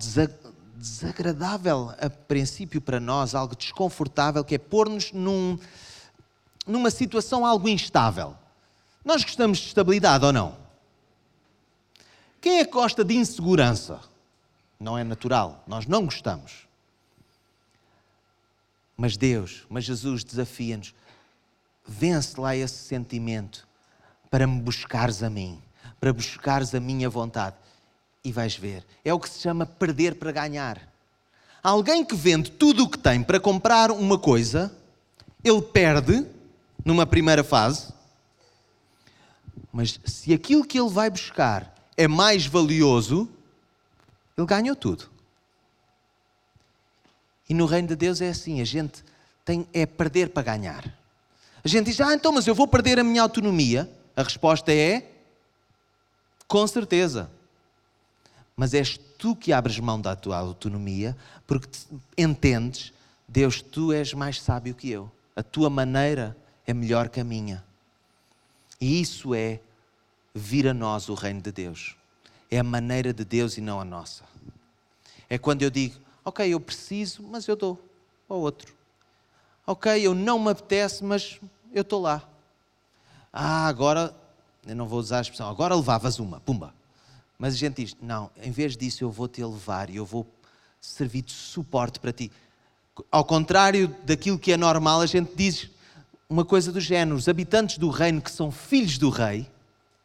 desagradável 0.76 1.94
a 2.02 2.10
princípio 2.10 2.82
para 2.82 3.00
nós, 3.00 3.36
algo 3.36 3.56
desconfortável, 3.56 4.44
que 4.44 4.56
é 4.56 4.58
pôr-nos 4.58 5.12
num, 5.12 5.60
numa 6.66 6.90
situação 6.90 7.46
algo 7.46 7.70
instável. 7.70 8.36
Nós 9.06 9.24
gostamos 9.24 9.60
de 9.60 9.68
estabilidade 9.68 10.26
ou 10.26 10.34
não? 10.34 10.58
Quem 12.42 12.58
é 12.62 12.66
que 12.66 12.72
gosta 12.72 13.06
de 13.06 13.16
insegurança? 13.16 14.00
Não 14.80 14.98
é 14.98 15.04
natural, 15.04 15.64
nós 15.68 15.86
não 15.86 16.04
gostamos. 16.04 16.67
Mas 18.98 19.16
Deus, 19.16 19.66
mas 19.70 19.86
Jesus 19.86 20.24
desafia-nos 20.24 20.94
vence 21.88 22.40
lá 22.40 22.56
esse 22.56 22.76
sentimento 22.76 23.66
para 24.30 24.46
me 24.46 24.60
buscares 24.60 25.24
a 25.24 25.30
mim, 25.30 25.62
para 26.00 26.12
buscares 26.12 26.76
a 26.76 26.80
minha 26.80 27.10
vontade. 27.10 27.56
E 28.24 28.32
vais 28.32 28.56
ver, 28.56 28.86
é 29.06 29.14
o 29.14 29.20
que 29.20 29.30
se 29.30 29.40
chama 29.40 29.66
perder 29.66 30.16
para 30.16 30.32
ganhar. 30.34 30.82
Alguém 31.64 32.04
que 32.04 32.16
vende 32.16 32.52
tudo 32.52 32.84
o 32.84 32.90
que 32.90 32.98
tem 32.98 33.24
para 33.24 33.40
comprar 33.40 33.90
uma 33.90 34.20
coisa, 34.20 34.76
ele 35.44 35.62
perde 35.62 36.26
numa 36.84 37.06
primeira 37.06 37.44
fase, 37.44 37.94
mas 39.72 40.00
se 40.04 40.34
aquilo 40.34 40.66
que 40.66 40.80
ele 40.80 40.90
vai 40.90 41.10
buscar 41.10 41.74
é 41.96 42.08
mais 42.08 42.46
valioso, 42.46 43.30
ele 44.38 44.48
ganhou 44.48 44.76
tudo. 44.76 45.10
E 47.50 47.54
no 47.54 47.66
reino 47.66 47.88
de 47.88 47.96
Deus 47.96 48.22
é 48.22 48.30
assim, 48.30 48.62
a 48.62 48.66
gente 48.66 49.04
tem 49.46 49.68
é 49.74 49.86
perder 49.86 50.30
para 50.30 50.44
ganhar. 50.44 50.94
A 51.64 51.68
gente 51.68 51.88
diz, 51.88 52.00
ah, 52.02 52.14
então, 52.14 52.32
mas 52.32 52.48
eu 52.48 52.56
vou 52.56 52.68
perder 52.68 53.00
a 53.00 53.04
minha 53.04 53.22
autonomia. 53.22 53.90
A 54.16 54.24
resposta 54.24 54.74
é: 54.74 55.10
com 56.48 56.66
certeza. 56.68 57.30
Mas 58.56 58.74
és 58.74 58.98
tu 59.18 59.36
que 59.36 59.54
abres 59.54 59.80
mão 59.80 60.02
da 60.02 60.16
tua 60.16 60.38
autonomia, 60.38 61.16
porque 61.46 61.70
entendes, 62.18 62.92
Deus, 63.28 63.62
tu 63.62 63.92
és 63.92 64.14
mais 64.14 64.42
sábio 64.42 64.74
que 64.74 64.90
eu. 64.90 65.12
A 65.36 65.44
tua 65.44 65.70
maneira 65.70 66.36
é 66.66 66.74
melhor 66.74 67.10
que 67.10 67.20
a 67.20 67.24
minha. 67.24 67.64
E 68.82 69.00
isso 69.00 69.36
é 69.36 69.60
vir 70.34 70.68
a 70.68 70.74
nós 70.74 71.10
o 71.10 71.14
reino 71.14 71.42
de 71.42 71.52
Deus. 71.52 71.96
É 72.50 72.60
a 72.60 72.64
maneira 72.64 73.14
de 73.14 73.24
Deus 73.24 73.58
e 73.58 73.62
não 73.62 73.80
a 73.80 73.86
nossa. 73.86 74.24
É 75.30 75.38
quando 75.38 75.62
eu 75.62 75.70
digo, 75.70 75.96
ok, 76.28 76.48
eu 76.48 76.60
preciso, 76.60 77.24
mas 77.24 77.48
eu 77.48 77.56
dou 77.56 77.80
ao 78.30 78.40
outro 78.40 78.78
ok, 79.68 80.02
eu 80.02 80.16
não 80.16 80.40
me 80.40 80.50
apetece, 80.50 81.04
mas 81.04 81.40
eu 81.74 81.82
estou 81.82 82.02
lá. 82.02 82.24
Ah, 83.34 83.68
agora, 83.68 84.16
eu 84.66 84.76
não 84.76 84.88
vou 84.88 84.98
usar 84.98 85.18
a 85.18 85.22
expressão, 85.22 85.50
agora 85.50 85.76
levavas 85.76 86.18
uma, 86.20 86.40
pumba. 86.40 86.74
Mas 87.38 87.54
a 87.54 87.58
gente 87.58 87.84
diz, 87.84 87.96
não, 88.02 88.32
em 88.42 88.50
vez 88.50 88.78
disso 88.78 89.04
eu 89.04 89.12
vou 89.12 89.28
te 89.28 89.44
levar 89.44 89.90
e 89.90 89.98
eu 89.98 90.06
vou 90.06 90.26
servir 90.80 91.22
de 91.22 91.34
suporte 91.34 92.00
para 92.00 92.14
ti. 92.14 92.32
Ao 93.12 93.26
contrário 93.26 93.94
daquilo 94.06 94.40
que 94.40 94.54
é 94.54 94.58
normal, 94.58 95.02
a 95.02 95.06
gente 95.06 95.36
diz 95.36 95.70
uma 96.30 96.46
coisa 96.46 96.72
do 96.72 96.80
género: 96.80 97.16
os 97.16 97.28
habitantes 97.28 97.78
do 97.78 97.90
reino 97.90 98.22
que 98.22 98.32
são 98.32 98.50
filhos 98.50 98.98
do 98.98 99.10
rei, 99.12 99.48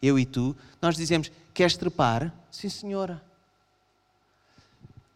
eu 0.02 0.18
e 0.18 0.26
tu, 0.26 0.54
nós 0.82 0.94
dizemos: 0.94 1.30
queres 1.54 1.74
trepar? 1.74 2.30
Sim, 2.50 2.68
senhora. 2.68 3.22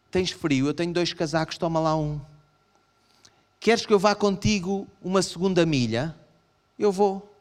Tens 0.09 0.31
frio? 0.31 0.67
Eu 0.67 0.73
tenho 0.73 0.93
dois 0.93 1.13
casacos, 1.13 1.57
toma 1.57 1.79
lá 1.79 1.95
um. 1.95 2.19
Queres 3.59 3.85
que 3.85 3.93
eu 3.93 3.99
vá 3.99 4.15
contigo 4.15 4.87
uma 5.01 5.21
segunda 5.21 5.65
milha? 5.65 6.15
Eu 6.77 6.91
vou. 6.91 7.33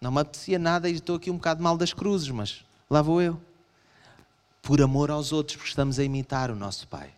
Não 0.00 0.10
me 0.10 0.20
apetecia 0.20 0.58
nada 0.58 0.88
e 0.88 0.94
estou 0.94 1.16
aqui 1.16 1.30
um 1.30 1.36
bocado 1.36 1.62
mal 1.62 1.76
das 1.76 1.92
cruzes, 1.92 2.28
mas 2.30 2.64
lá 2.88 3.02
vou 3.02 3.22
eu. 3.22 3.40
Por 4.60 4.82
amor 4.82 5.10
aos 5.10 5.32
outros, 5.32 5.56
porque 5.56 5.70
estamos 5.70 5.98
a 5.98 6.04
imitar 6.04 6.50
o 6.50 6.56
nosso 6.56 6.86
Pai. 6.88 7.12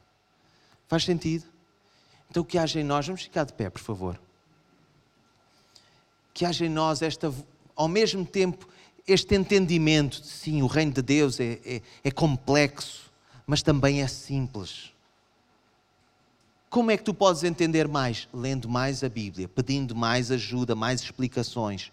Faz 0.87 1.05
sentido? 1.05 1.45
Então, 2.31 2.45
que 2.45 2.57
haja 2.57 2.81
em 2.81 2.85
nós, 2.85 3.07
vamos 3.07 3.23
ficar 3.23 3.45
de 3.45 3.53
pé, 3.53 3.69
por 3.69 3.81
favor. 3.81 4.21
Que 6.33 6.45
haja 6.45 6.65
em 6.65 6.69
nós 6.69 7.03
esta, 7.03 7.33
ao 7.75 7.89
mesmo 7.89 8.25
tempo, 8.25 8.69
este 9.07 9.35
entendimento 9.35 10.21
de 10.21 10.29
sim, 10.29 10.63
o 10.63 10.67
reino 10.67 10.93
de 10.93 11.03
Deus 11.03 11.41
é, 11.41 11.59
é, 11.65 11.83
é 12.05 12.11
complexo, 12.11 13.10
mas 13.51 13.63
também 13.63 14.01
é 14.01 14.07
simples. 14.07 14.93
Como 16.69 16.93
é 16.93 16.97
que 16.97 17.03
tu 17.03 17.13
podes 17.13 17.43
entender 17.43 17.89
mais? 17.89 18.29
Lendo 18.33 18.69
mais 18.69 19.03
a 19.03 19.09
Bíblia, 19.09 19.49
pedindo 19.49 19.93
mais 19.93 20.31
ajuda, 20.31 20.77
mais 20.77 21.01
explicações. 21.01 21.91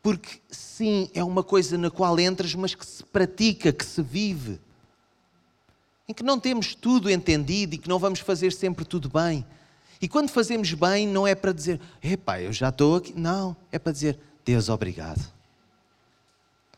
Porque 0.00 0.38
sim, 0.48 1.10
é 1.12 1.24
uma 1.24 1.42
coisa 1.42 1.76
na 1.76 1.90
qual 1.90 2.20
entras, 2.20 2.54
mas 2.54 2.76
que 2.76 2.86
se 2.86 3.02
pratica, 3.02 3.72
que 3.72 3.84
se 3.84 4.00
vive. 4.00 4.60
Em 6.08 6.14
que 6.14 6.22
não 6.22 6.38
temos 6.38 6.72
tudo 6.72 7.10
entendido 7.10 7.74
e 7.74 7.78
que 7.78 7.88
não 7.88 7.98
vamos 7.98 8.20
fazer 8.20 8.52
sempre 8.52 8.84
tudo 8.84 9.08
bem. 9.08 9.44
E 10.00 10.06
quando 10.06 10.28
fazemos 10.28 10.72
bem, 10.72 11.08
não 11.08 11.26
é 11.26 11.34
para 11.34 11.50
dizer, 11.50 11.80
epá, 12.00 12.40
eu 12.40 12.52
já 12.52 12.68
estou 12.68 12.94
aqui. 12.94 13.12
Não, 13.12 13.56
é 13.72 13.78
para 13.80 13.90
dizer, 13.90 14.20
Deus, 14.44 14.68
obrigado. 14.68 15.32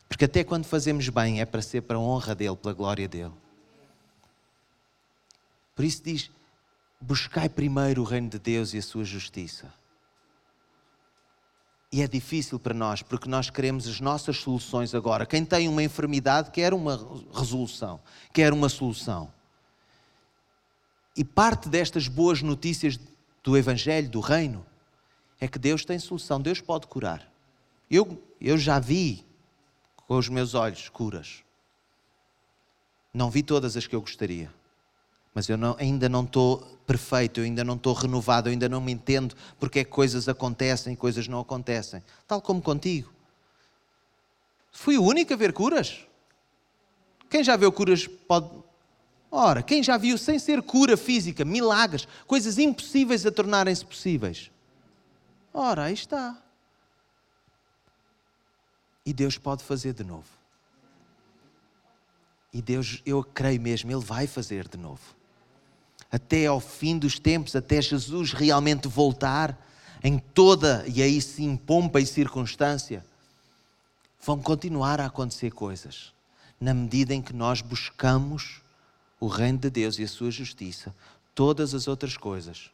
Porque 0.09 0.25
até 0.25 0.43
quando 0.43 0.65
fazemos 0.65 1.09
bem 1.09 1.41
é 1.41 1.45
para 1.45 1.61
ser 1.61 1.81
para 1.81 1.97
a 1.97 1.99
honra 1.99 2.33
dEle, 2.33 2.55
pela 2.55 2.73
glória 2.73 3.07
dEle. 3.07 3.44
Por 5.75 5.83
isso 5.83 6.01
diz, 6.01 6.31
Buscai 6.99 7.49
primeiro 7.49 8.01
o 8.01 8.05
reino 8.05 8.29
de 8.29 8.39
Deus 8.39 8.73
e 8.73 8.77
a 8.77 8.81
sua 8.81 9.03
justiça. 9.03 9.71
E 11.91 12.01
é 12.01 12.07
difícil 12.07 12.59
para 12.59 12.73
nós, 12.73 13.01
porque 13.01 13.29
nós 13.29 13.49
queremos 13.49 13.87
as 13.87 13.99
nossas 13.99 14.37
soluções 14.37 14.95
agora. 14.95 15.25
Quem 15.25 15.45
tem 15.45 15.67
uma 15.67 15.83
enfermidade 15.83 16.51
quer 16.51 16.73
uma 16.73 16.97
resolução, 17.33 17.99
quer 18.33 18.51
uma 18.51 18.69
solução. 18.69 19.31
E 21.15 21.23
parte 21.23 21.69
destas 21.69 22.07
boas 22.07 22.41
notícias 22.41 22.99
do 23.43 23.55
Evangelho, 23.55 24.09
do 24.09 24.19
Reino, 24.19 24.65
é 25.39 25.47
que 25.47 25.59
Deus 25.59 25.85
tem 25.85 25.99
solução, 25.99 26.41
Deus 26.41 26.59
pode 26.59 26.87
curar. 26.87 27.29
Eu, 27.89 28.21
eu 28.41 28.57
já 28.57 28.79
vi 28.79 29.23
com 30.07 30.17
os 30.17 30.27
meus 30.27 30.53
olhos 30.53 30.89
curas. 30.89 31.43
Não 33.13 33.29
vi 33.29 33.43
todas 33.43 33.77
as 33.77 33.85
que 33.85 33.95
eu 33.95 34.01
gostaria. 34.01 34.51
Mas 35.35 35.49
eu 35.49 35.57
não, 35.57 35.75
ainda 35.77 36.07
não 36.07 36.23
estou 36.23 36.59
perfeito, 36.87 37.41
eu 37.41 37.43
ainda 37.43 37.61
não 37.61 37.75
estou 37.75 37.93
renovado, 37.93 38.47
eu 38.47 38.53
ainda 38.53 38.69
não 38.69 38.79
me 38.79 38.93
entendo 38.93 39.35
porque 39.59 39.79
é 39.79 39.83
que 39.83 39.91
coisas 39.91 40.29
acontecem 40.29 40.93
e 40.93 40.95
coisas 40.95 41.27
não 41.27 41.41
acontecem. 41.41 42.01
Tal 42.25 42.41
como 42.41 42.61
contigo. 42.61 43.11
Fui 44.71 44.97
o 44.97 45.03
único 45.03 45.33
a 45.33 45.35
ver 45.35 45.51
curas. 45.51 45.99
Quem 47.29 47.43
já 47.43 47.57
viu 47.57 47.69
curas 47.69 48.07
pode. 48.07 48.49
Ora, 49.29 49.61
quem 49.61 49.83
já 49.83 49.97
viu 49.97 50.17
sem 50.17 50.39
ser 50.39 50.61
cura 50.61 50.95
física, 50.95 51.43
milagres, 51.43 52.07
coisas 52.25 52.57
impossíveis 52.57 53.25
a 53.25 53.31
tornarem-se 53.31 53.83
possíveis? 53.83 54.49
Ora, 55.53 55.83
aí 55.83 55.93
está. 55.93 56.41
E 59.05 59.11
Deus 59.11 59.37
pode 59.37 59.63
fazer 59.63 59.93
de 59.93 60.05
novo. 60.05 60.27
E 62.53 62.61
Deus, 62.61 63.01
eu 63.05 63.21
creio 63.21 63.59
mesmo, 63.59 63.91
Ele 63.91 63.99
vai 64.03 64.27
fazer 64.27 64.69
de 64.69 64.77
novo. 64.77 65.15
Até 66.11 66.45
ao 66.45 66.59
fim 66.59 66.97
dos 66.97 67.19
tempos, 67.19 67.55
até 67.55 67.81
Jesus 67.81 68.33
realmente 68.33 68.87
voltar, 68.87 69.57
em 70.03 70.19
toda, 70.19 70.85
e 70.87 71.01
aí 71.01 71.21
sim, 71.21 71.57
pompa 71.57 71.99
e 71.99 72.05
circunstância, 72.05 73.03
vão 74.23 74.39
continuar 74.39 75.01
a 75.01 75.07
acontecer 75.07 75.51
coisas, 75.51 76.13
na 76.59 76.73
medida 76.73 77.13
em 77.13 77.21
que 77.21 77.33
nós 77.33 77.61
buscamos 77.61 78.61
o 79.19 79.27
reino 79.27 79.57
de 79.57 79.69
Deus 79.69 79.97
e 79.97 80.03
a 80.03 80.07
sua 80.07 80.29
justiça, 80.29 80.95
todas 81.33 81.73
as 81.73 81.87
outras 81.87 82.17
coisas 82.17 82.69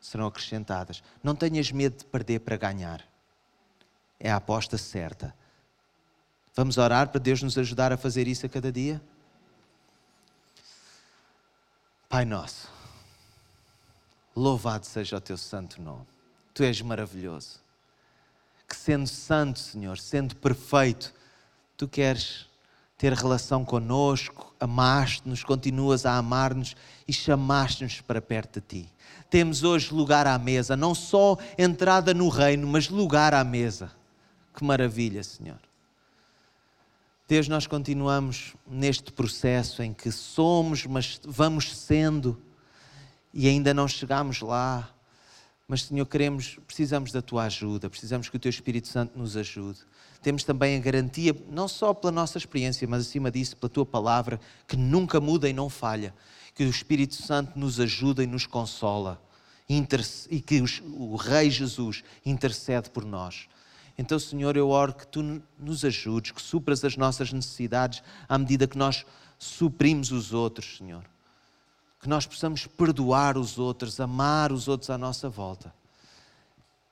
serão 0.00 0.26
acrescentadas. 0.26 1.02
Não 1.22 1.34
tenhas 1.34 1.72
medo 1.72 1.98
de 1.98 2.04
perder 2.04 2.40
para 2.40 2.56
ganhar. 2.56 3.04
É 4.18 4.30
a 4.30 4.36
aposta 4.36 4.78
certa. 4.78 5.34
Vamos 6.54 6.78
orar 6.78 7.08
para 7.08 7.20
Deus 7.20 7.42
nos 7.42 7.58
ajudar 7.58 7.92
a 7.92 7.96
fazer 7.96 8.26
isso 8.26 8.46
a 8.46 8.48
cada 8.48 8.72
dia? 8.72 9.02
Pai 12.08 12.24
nosso, 12.24 12.70
louvado 14.36 14.84
seja 14.84 15.16
o 15.16 15.20
teu 15.20 15.36
santo 15.36 15.80
nome. 15.80 16.06
Tu 16.52 16.62
és 16.62 16.80
maravilhoso. 16.82 17.60
Que 18.68 18.76
sendo 18.76 19.06
santo, 19.06 19.58
Senhor, 19.58 19.98
sendo 19.98 20.36
perfeito, 20.36 21.14
tu 21.76 21.88
queres 21.88 22.46
ter 22.98 23.12
relação 23.12 23.64
conosco, 23.64 24.54
amaste-nos, 24.58 25.44
continuas 25.44 26.06
a 26.06 26.16
amar-nos 26.16 26.74
e 27.06 27.12
chamaste-nos 27.12 28.00
para 28.00 28.20
perto 28.20 28.60
de 28.60 28.66
ti. 28.66 28.92
Temos 29.28 29.62
hoje 29.62 29.92
lugar 29.92 30.26
à 30.26 30.38
mesa, 30.38 30.76
não 30.76 30.94
só 30.94 31.36
entrada 31.58 32.14
no 32.14 32.28
reino, 32.28 32.66
mas 32.66 32.88
lugar 32.88 33.34
à 33.34 33.44
mesa. 33.44 33.92
Que 34.54 34.64
maravilha, 34.64 35.22
Senhor. 35.22 35.60
Deus, 37.28 37.48
nós 37.48 37.66
continuamos 37.66 38.54
neste 38.66 39.12
processo 39.12 39.82
em 39.82 39.92
que 39.92 40.10
somos, 40.12 40.86
mas 40.86 41.20
vamos 41.24 41.76
sendo 41.76 42.40
e 43.38 43.46
ainda 43.46 43.74
não 43.74 43.86
chegamos 43.86 44.40
lá. 44.40 44.90
Mas, 45.68 45.82
Senhor, 45.82 46.06
queremos, 46.06 46.58
precisamos 46.66 47.12
da 47.12 47.20
tua 47.20 47.44
ajuda, 47.44 47.90
precisamos 47.90 48.30
que 48.30 48.36
o 48.36 48.38
teu 48.38 48.48
Espírito 48.48 48.88
Santo 48.88 49.18
nos 49.18 49.36
ajude. 49.36 49.80
Temos 50.22 50.42
também 50.42 50.74
a 50.74 50.80
garantia, 50.80 51.36
não 51.50 51.68
só 51.68 51.92
pela 51.92 52.10
nossa 52.10 52.38
experiência, 52.38 52.88
mas 52.88 53.06
acima 53.06 53.30
disso, 53.30 53.54
pela 53.58 53.68
tua 53.68 53.84
palavra, 53.84 54.40
que 54.66 54.74
nunca 54.74 55.20
muda 55.20 55.50
e 55.50 55.52
não 55.52 55.68
falha. 55.68 56.14
Que 56.54 56.64
o 56.64 56.70
Espírito 56.70 57.14
Santo 57.14 57.58
nos 57.58 57.78
ajuda 57.78 58.24
e 58.24 58.26
nos 58.26 58.46
consola. 58.46 59.22
E 59.68 60.40
que 60.40 60.64
o 60.82 61.16
Rei 61.16 61.50
Jesus 61.50 62.02
intercede 62.24 62.88
por 62.88 63.04
nós. 63.04 63.48
Então, 63.98 64.18
Senhor, 64.18 64.56
eu 64.56 64.70
oro 64.70 64.94
que 64.94 65.06
tu 65.06 65.42
nos 65.58 65.84
ajudes, 65.84 66.30
que 66.30 66.40
supras 66.40 66.82
as 66.84 66.96
nossas 66.96 67.34
necessidades 67.34 68.02
à 68.26 68.38
medida 68.38 68.66
que 68.66 68.78
nós 68.78 69.04
suprimos 69.38 70.10
os 70.10 70.32
outros, 70.32 70.78
Senhor. 70.78 71.04
Que 72.06 72.10
nós 72.10 72.24
possamos 72.24 72.68
perdoar 72.68 73.36
os 73.36 73.58
outros, 73.58 73.98
amar 73.98 74.52
os 74.52 74.68
outros 74.68 74.90
à 74.90 74.96
nossa 74.96 75.28
volta. 75.28 75.74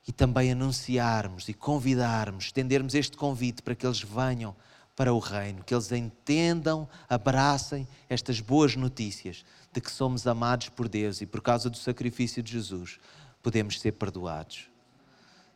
E 0.09 0.11
também 0.11 0.51
anunciarmos 0.51 1.49
e 1.49 1.55
convidarmos, 1.55 2.47
estendermos 2.47 2.97
este 2.97 3.17
convite 3.17 3.63
para 3.63 3.77
que 3.77 3.87
eles 3.87 4.01
venham 4.01 4.57
para 4.97 5.15
o 5.15 5.21
reino, 5.21 5.63
que 5.63 5.73
eles 5.73 5.93
entendam, 5.93 6.89
abracem 7.09 7.87
estas 8.09 8.41
boas 8.41 8.75
notícias 8.75 9.45
de 9.73 9.81
que 9.81 9.93
somos 9.93 10.27
amados 10.27 10.69
por 10.69 10.89
Deus 10.89 11.21
e 11.21 11.27
por 11.27 11.41
causa 11.41 11.71
do 11.71 11.77
sacrifício 11.77 12.43
de 12.43 12.51
Jesus 12.51 12.99
podemos 13.41 13.81
ser 13.81 13.93
perdoados. 13.93 14.69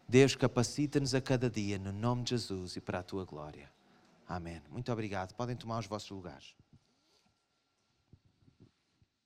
Deus 0.09 0.37
capacita-nos 0.37 1.17
a 1.17 1.21
cada 1.21 1.51
dia, 1.51 1.81
no 1.81 1.93
nome 1.93 2.23
de 2.23 2.31
Jesus 2.31 2.77
e 2.77 2.81
para 2.81 3.01
a 3.01 3.03
tua 3.03 3.25
glória. 3.25 3.69
Amém. 4.29 4.63
Muito 4.71 4.93
obrigado. 4.93 5.35
Podem 5.35 5.57
tomar 5.57 5.81
os 5.81 5.87
vossos 5.89 6.11
lugares. 6.11 6.55